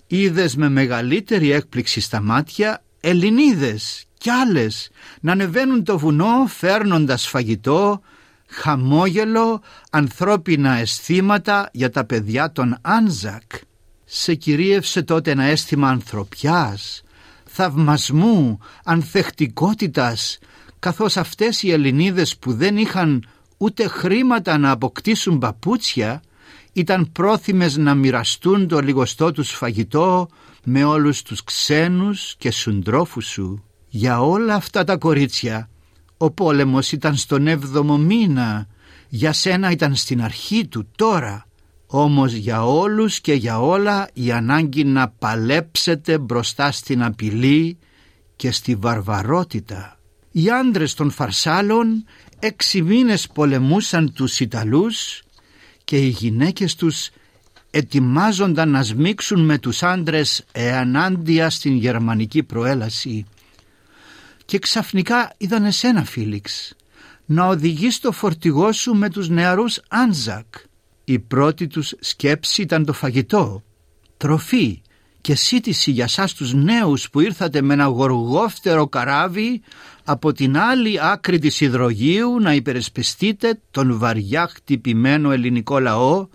Είδες 0.06 0.56
με 0.56 0.68
μεγαλύτερη 0.68 1.50
έκπληξη 1.50 2.00
στα 2.00 2.20
μάτια 2.20 2.84
Ελληνίδες 3.00 4.04
κι 4.20 4.30
άλλες 4.30 4.90
να 5.20 5.32
ανεβαίνουν 5.32 5.84
το 5.84 5.98
βουνό 5.98 6.46
φέρνοντας 6.46 7.26
φαγητό, 7.28 8.00
χαμόγελο, 8.46 9.62
ανθρώπινα 9.90 10.76
αισθήματα 10.76 11.68
για 11.72 11.90
τα 11.90 12.04
παιδιά 12.04 12.52
των 12.52 12.76
Άνζακ 12.80 13.50
σε 14.04 14.34
κυρίευσε 14.34 15.02
τότε 15.02 15.30
ένα 15.30 15.44
αίσθημα 15.44 15.88
ανθρωπιάς, 15.88 17.02
θαυμασμού, 17.44 18.58
ανθεκτικότητας, 18.84 20.38
καθώς 20.78 21.16
αυτές 21.16 21.62
οι 21.62 21.72
Ελληνίδες 21.72 22.36
που 22.36 22.52
δεν 22.54 22.76
είχαν 22.76 23.24
ούτε 23.56 23.88
χρήματα 23.88 24.58
να 24.58 24.70
αποκτήσουν 24.70 25.38
παπούτσια, 25.38 26.22
ήταν 26.72 27.12
πρόθυμες 27.12 27.76
να 27.76 27.94
μοιραστούν 27.94 28.68
το 28.68 28.80
λιγοστό 28.80 29.32
τους 29.32 29.50
φαγητό 29.50 30.28
με 30.64 30.84
όλους 30.84 31.22
τους 31.22 31.44
ξένους 31.44 32.34
και 32.38 32.50
συντρόφους 32.50 33.26
σου. 33.26 33.64
Για 33.92 34.20
όλα 34.20 34.54
αυτά 34.54 34.84
τα 34.84 34.96
κορίτσια, 34.96 35.68
ο 36.16 36.30
πόλεμος 36.30 36.92
ήταν 36.92 37.16
στον 37.16 37.46
έβδομο 37.46 37.98
μήνα, 37.98 38.66
για 39.08 39.32
σένα 39.32 39.70
ήταν 39.70 39.94
στην 39.94 40.22
αρχή 40.22 40.66
του 40.66 40.88
τώρα 40.96 41.44
όμως 41.92 42.32
για 42.32 42.64
όλους 42.64 43.20
και 43.20 43.32
για 43.32 43.60
όλα 43.60 44.08
η 44.12 44.32
ανάγκη 44.32 44.84
να 44.84 45.08
παλέψετε 45.08 46.18
μπροστά 46.18 46.72
στην 46.72 47.02
απειλή 47.02 47.78
και 48.36 48.50
στη 48.50 48.74
βαρβαρότητα. 48.74 49.98
Οι 50.32 50.50
άντρες 50.50 50.94
των 50.94 51.10
Φαρσάλων 51.10 52.04
έξι 52.38 52.82
μήνες 52.82 53.28
πολεμούσαν 53.28 54.12
τους 54.12 54.40
Ιταλούς 54.40 55.22
και 55.84 55.98
οι 55.98 56.08
γυναίκες 56.08 56.74
τους 56.74 57.10
ετοιμάζονταν 57.70 58.70
να 58.70 58.82
σμίξουν 58.82 59.44
με 59.44 59.58
τους 59.58 59.82
άντρες 59.82 60.44
εανάντια 60.52 61.50
στην 61.50 61.76
γερμανική 61.76 62.42
προέλαση. 62.42 63.26
Και 64.50 64.58
ξαφνικά 64.58 65.32
είδαν 65.36 65.64
εσένα 65.64 66.04
Φίλιξ 66.04 66.74
να 67.24 67.46
οδηγείς 67.46 68.00
το 68.00 68.12
φορτηγό 68.12 68.72
σου 68.72 68.94
με 68.94 69.08
τους 69.08 69.28
νεαρούς 69.28 69.80
Άνζακ 69.88 70.46
η 71.04 71.18
πρώτη 71.18 71.66
τους 71.66 71.94
σκέψη 72.00 72.62
ήταν 72.62 72.84
το 72.84 72.92
φαγητό, 72.92 73.62
τροφή 74.16 74.82
και 75.20 75.34
σύντηση 75.34 75.90
για 75.90 76.06
σας 76.06 76.34
τους 76.34 76.54
νέους 76.54 77.10
που 77.10 77.20
ήρθατε 77.20 77.62
με 77.62 77.72
ένα 77.72 77.84
γοργόφτερο 77.84 78.88
καράβι 78.88 79.62
από 80.04 80.32
την 80.32 80.58
άλλη 80.58 81.00
άκρη 81.02 81.38
της 81.38 81.60
υδρογείου 81.60 82.40
να 82.40 82.54
υπερεσπιστείτε 82.54 83.60
τον 83.70 83.98
βαριά 83.98 84.48
χτυπημένο 84.48 85.30
ελληνικό 85.30 85.78
λαό 85.78 86.28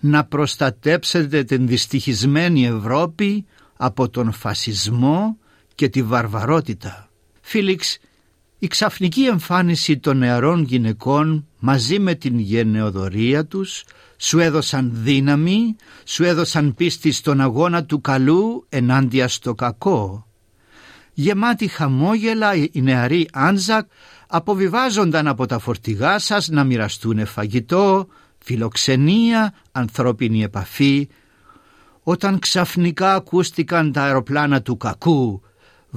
να 0.00 0.24
προστατέψετε 0.24 1.44
την 1.44 1.66
δυστυχισμένη 1.66 2.66
Ευρώπη 2.66 3.46
από 3.76 4.08
τον 4.08 4.32
φασισμό 4.32 5.38
και 5.74 5.88
τη 5.88 6.02
βαρβαρότητα. 6.02 7.06
Φίλιξ, 7.48 7.98
η 8.58 8.66
ξαφνική 8.66 9.24
εμφάνιση 9.24 9.98
των 9.98 10.16
νεαρών 10.16 10.62
γυναικών 10.62 11.46
μαζί 11.58 11.98
με 11.98 12.14
την 12.14 12.38
γενεοδορία 12.38 13.46
τους 13.46 13.84
σου 14.16 14.38
έδωσαν 14.38 14.90
δύναμη, 14.94 15.76
σου 16.04 16.24
έδωσαν 16.24 16.74
πίστη 16.74 17.12
στον 17.12 17.40
αγώνα 17.40 17.84
του 17.84 18.00
καλού 18.00 18.66
ενάντια 18.68 19.28
στο 19.28 19.54
κακό. 19.54 20.26
Γεμάτοι 21.12 21.66
χαμόγελα 21.66 22.54
οι 22.54 22.82
νεαροί 22.82 23.28
Άνζακ 23.32 23.88
αποβιβάζονταν 24.26 25.26
από 25.26 25.46
τα 25.46 25.58
φορτηγά 25.58 26.18
σας 26.18 26.48
να 26.48 26.64
μοιραστούν 26.64 27.26
φαγητό, 27.26 28.06
φιλοξενία, 28.38 29.54
ανθρώπινη 29.72 30.42
επαφή. 30.42 31.08
Όταν 32.02 32.38
ξαφνικά 32.38 33.14
ακούστηκαν 33.14 33.92
τα 33.92 34.02
αεροπλάνα 34.02 34.62
του 34.62 34.76
κακού, 34.76 35.40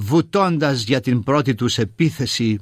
βουτώντας 0.00 0.82
για 0.82 1.00
την 1.00 1.22
πρώτη 1.22 1.54
τους 1.54 1.78
επίθεση, 1.78 2.58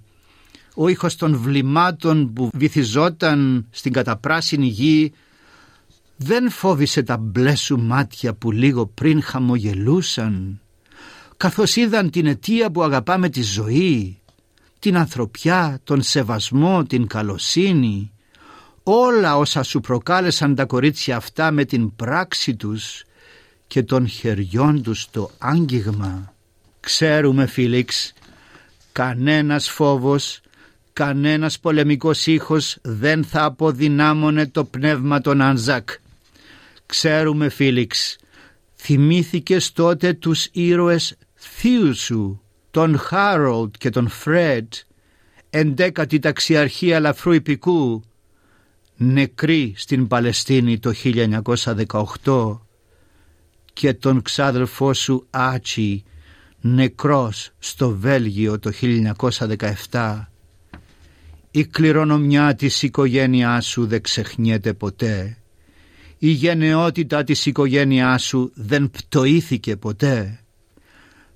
ο 0.74 0.88
ήχος 0.88 1.16
των 1.16 1.36
βλημάτων 1.36 2.32
που 2.32 2.50
βυθιζόταν 2.54 3.66
στην 3.70 3.92
καταπράσινη 3.92 4.66
γη 4.66 5.12
δεν 6.16 6.50
φόβησε 6.50 7.02
τα 7.02 7.16
μπλε 7.16 7.54
σου 7.54 7.78
μάτια 7.78 8.34
που 8.34 8.50
λίγο 8.50 8.86
πριν 8.86 9.22
χαμογελούσαν 9.22 10.60
καθώς 11.36 11.76
είδαν 11.76 12.10
την 12.10 12.26
αιτία 12.26 12.70
που 12.70 12.82
αγαπάμε 12.82 13.28
τη 13.28 13.42
ζωή, 13.42 14.18
την 14.78 14.96
ανθρωπιά, 14.96 15.80
τον 15.84 16.02
σεβασμό, 16.02 16.84
την 16.84 17.06
καλοσύνη, 17.06 18.12
όλα 18.82 19.36
όσα 19.36 19.62
σου 19.62 19.80
προκάλεσαν 19.80 20.54
τα 20.54 20.64
κορίτσια 20.64 21.16
αυτά 21.16 21.50
με 21.50 21.64
την 21.64 21.96
πράξη 21.96 22.56
τους 22.56 23.04
και 23.66 23.82
των 23.82 24.08
χεριών 24.08 24.82
τους 24.82 25.10
το 25.10 25.30
άγγιγμα. 25.38 26.32
Ξέρουμε 26.88 27.46
Φίλιξ, 27.46 28.12
κανένας 28.92 29.70
φόβος, 29.70 30.40
κανένας 30.92 31.60
πολεμικός 31.60 32.26
ήχος 32.26 32.78
δεν 32.82 33.24
θα 33.24 33.44
αποδυνάμωνε 33.44 34.46
το 34.46 34.64
πνεύμα 34.64 35.20
των 35.20 35.40
Ανζάκ. 35.40 35.88
Ξέρουμε 36.86 37.48
Φίλιξ, 37.48 38.16
θυμήθηκες 38.76 39.72
τότε 39.72 40.12
τους 40.12 40.48
ήρωες 40.52 41.16
θείου 41.34 41.94
σου, 41.94 42.42
τον 42.70 42.98
Χάρολτ 42.98 43.74
και 43.78 43.90
τον 43.90 44.08
Φρέντ, 44.08 44.72
εντέκατη 45.50 46.18
ταξιαρχία 46.18 46.96
ελαφρού 46.96 47.32
υπηκού, 47.32 48.02
νεκροί 48.96 49.74
στην 49.76 50.06
Παλαιστίνη 50.06 50.78
το 50.78 50.92
1918 52.24 52.60
και 53.72 53.94
τον 53.94 54.22
ξάδελφό 54.22 54.92
σου 54.94 55.26
Άτσι, 55.30 56.04
νεκρός 56.60 57.50
στο 57.58 57.90
Βέλγιο 57.90 58.58
το 58.58 58.72
1917. 59.90 60.30
Η 61.50 61.64
κληρονομιά 61.64 62.54
της 62.54 62.82
οικογένειάς 62.82 63.66
σου 63.66 63.86
δεν 63.86 64.02
ξεχνιέται 64.02 64.72
ποτέ 64.72 65.38
η 66.18 66.30
γενναιότητα 66.30 67.24
της 67.24 67.46
οικογένειάς 67.46 68.22
σου 68.22 68.52
δεν 68.54 68.90
πτωήθηκε 68.90 69.76
ποτέ. 69.76 70.40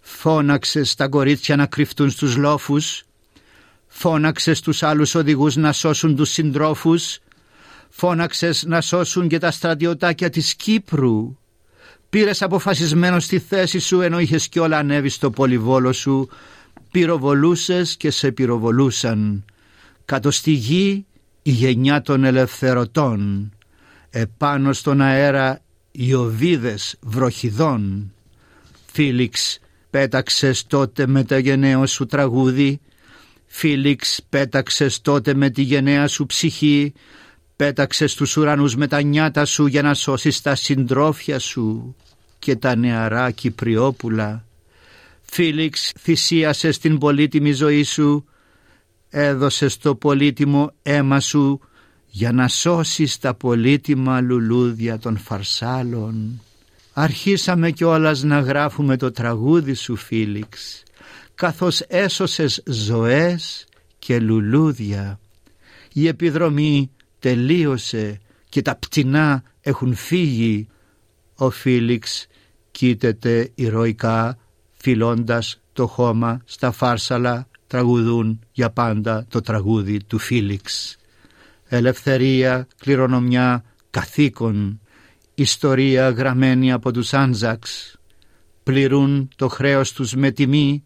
Φώναξες 0.01 0.95
τα 0.95 1.09
κορίτσια 1.09 1.57
να 1.57 1.67
κρυφτούν 1.67 2.11
στους 2.11 2.37
λόφους, 2.37 3.05
φώναξες 3.87 4.61
τους 4.61 4.83
άλλους 4.83 5.15
οδηγούς 5.15 5.57
να 5.57 5.73
σώσουν 5.73 6.17
τους 6.17 6.31
συντρόφους, 6.31 7.19
φώναξες 7.89 8.65
να 8.67 8.81
σώσουν 8.81 9.29
και 9.29 9.39
τα 9.39 9.51
στρατιωτάκια 9.51 10.31
της 10.31 10.55
Κύπρου. 10.55 11.37
Πήρες 12.13 12.43
αποφασισμένο 12.43 13.21
στη 13.21 13.39
θέση 13.39 13.79
σου 13.79 14.01
ενώ 14.01 14.19
είχες 14.19 14.49
κι 14.49 14.59
όλα 14.59 14.79
ανέβει 14.79 15.09
στο 15.09 15.31
πολυβόλο 15.31 15.93
σου, 15.93 16.29
πυροβολούσες 16.91 17.97
και 17.97 18.11
σε 18.11 18.33
πυροβολούσαν. 18.33 19.45
Κάτω 20.05 20.31
στη 20.31 20.51
γη 20.51 21.07
η 21.43 21.51
γενιά 21.51 22.03
των 22.03 22.25
ελευθερωτών 22.25 23.53
επάνω 24.11 24.73
στον 24.73 25.01
αέρα 25.01 25.61
οι 25.91 26.15
οβίδες 26.15 26.97
βροχιδών. 27.01 28.13
Φίλιξ 28.93 29.59
πέταξες 29.91 30.67
τότε 30.67 31.07
με 31.07 31.25
τα 31.25 31.39
γενναίο 31.39 31.87
σου 31.87 32.07
τραγούδι, 32.07 32.81
Φίλιξ 33.47 34.21
πέταξες 34.29 35.01
τότε 35.01 35.35
με 35.35 35.51
τη 35.51 35.63
γενναία 35.63 36.09
σου 36.09 36.27
ψυχή, 36.27 36.93
πέταξες 37.57 38.15
τους 38.15 38.37
ουρανούς 38.37 38.77
με 38.77 38.87
τα 38.87 39.03
νιάτα 39.03 39.45
σου 39.45 39.67
για 39.67 39.83
να 39.83 39.95
σώσεις 39.95 40.41
τα 40.41 40.55
συντρόφια 40.55 41.39
σου 41.39 41.97
και 42.39 42.57
τα 42.57 42.77
νεαρά 42.77 43.31
Κυπριόπουλα. 43.31 44.45
Φίλιξ 45.23 45.93
θυσίασες 45.99 46.79
την 46.79 46.99
πολύτιμη 46.99 47.53
ζωή 47.53 47.83
σου, 47.83 48.25
έδωσες 49.09 49.77
το 49.77 49.95
πολύτιμο 49.95 50.73
αίμα 50.83 51.21
σου 51.21 51.61
για 52.07 52.33
να 52.33 52.49
σώσεις 52.49 53.19
τα 53.19 53.35
πολύτιμα 53.35 54.21
λουλούδια 54.21 54.99
των 54.99 55.17
φαρσάλων. 55.19 56.41
Αρχίσαμε 56.93 57.71
κιόλας 57.71 58.23
να 58.23 58.41
γράφουμε 58.41 58.97
το 58.97 59.11
τραγούδι 59.11 59.75
σου 59.75 59.97
Φίλιξ, 59.97 60.83
καθώς 61.35 61.81
έσωσες 61.81 62.63
ζωές 62.67 63.67
και 63.99 64.19
λουλούδια. 64.19 65.21
Η 65.93 66.07
επιδρομή 66.07 66.91
τελείωσε 67.23 68.21
και 68.49 68.63
τα 68.63 68.77
πτηνά 68.77 69.43
έχουν 69.61 69.95
φύγει. 69.95 70.69
Ο 71.35 71.51
Φίλιξ 71.51 72.27
κοίταται 72.71 73.51
ηρωικά 73.55 74.39
φιλώντας 74.71 75.61
το 75.73 75.87
χώμα 75.87 76.41
στα 76.45 76.71
φάρσαλα 76.71 77.49
τραγουδούν 77.67 78.41
για 78.53 78.71
πάντα 78.71 79.27
το 79.29 79.41
τραγούδι 79.41 80.05
του 80.05 80.19
Φίλιξ. 80.19 80.97
Ελευθερία, 81.69 82.67
κληρονομιά, 82.81 83.65
καθήκον, 83.91 84.81
ιστορία 85.35 86.11
γραμμένη 86.11 86.73
από 86.73 86.91
τους 86.93 87.15
Άνζαξ, 87.15 87.97
πληρούν 88.63 89.29
το 89.37 89.49
χρέος 89.49 89.93
τους 89.93 90.15
με 90.15 90.31
τιμή 90.31 90.83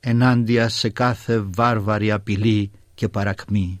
ενάντια 0.00 0.68
σε 0.68 0.88
κάθε 0.88 1.44
βάρβαρη 1.56 2.12
απειλή 2.12 2.70
και 2.94 3.08
παρακμή. 3.08 3.80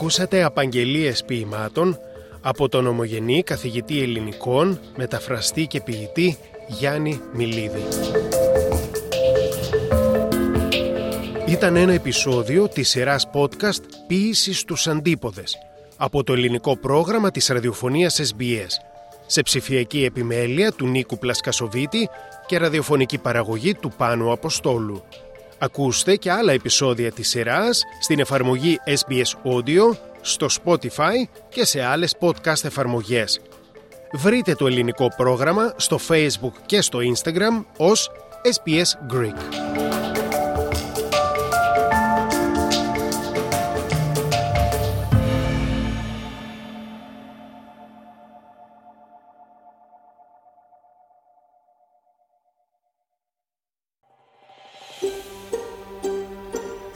Ακούσατε 0.00 0.42
απαγγελίες 0.42 1.24
ποιημάτων 1.24 1.98
από 2.40 2.68
τον 2.68 2.86
ομογενή 2.86 3.42
καθηγητή 3.42 4.02
ελληνικών, 4.02 4.80
μεταφραστή 4.96 5.66
και 5.66 5.80
ποιητή 5.80 6.38
Γιάννη 6.68 7.20
Μιλίδη. 7.32 7.82
Ήταν 11.46 11.76
ένα 11.76 11.92
επεισόδιο 11.92 12.68
της 12.68 12.88
σειράς 12.88 13.30
podcast 13.32 13.82
«Ποίηση 14.06 14.54
στους 14.54 14.86
αντίποδες» 14.86 15.58
από 15.96 16.24
το 16.24 16.32
ελληνικό 16.32 16.76
πρόγραμμα 16.76 17.30
της 17.30 17.48
ραδιοφωνίας 17.48 18.20
SBS 18.22 18.88
σε 19.26 19.42
ψηφιακή 19.42 20.04
επιμέλεια 20.04 20.72
του 20.72 20.86
Νίκου 20.86 21.18
Πλασκασοβίτη 21.18 22.08
και 22.46 22.58
ραδιοφωνική 22.58 23.18
παραγωγή 23.18 23.74
του 23.74 23.92
Πάνου 23.96 24.32
Αποστόλου. 24.32 25.02
Ακούστε 25.58 26.16
και 26.16 26.30
άλλα 26.30 26.52
επεισόδια 26.52 27.12
της 27.12 27.28
σειράς 27.28 27.82
στην 28.00 28.18
εφαρμογή 28.18 28.78
SBS 28.84 29.52
Audio, 29.52 29.96
στο 30.20 30.46
Spotify 30.64 31.28
και 31.48 31.64
σε 31.64 31.82
άλλες 31.82 32.14
podcast 32.20 32.64
εφαρμογές. 32.64 33.40
Βρείτε 34.12 34.54
το 34.54 34.66
ελληνικό 34.66 35.08
πρόγραμμα 35.16 35.72
στο 35.76 35.98
Facebook 36.08 36.52
και 36.66 36.80
στο 36.80 36.98
Instagram 36.98 37.64
ως 37.76 38.10
SBS 38.42 39.14
Greek. 39.14 39.77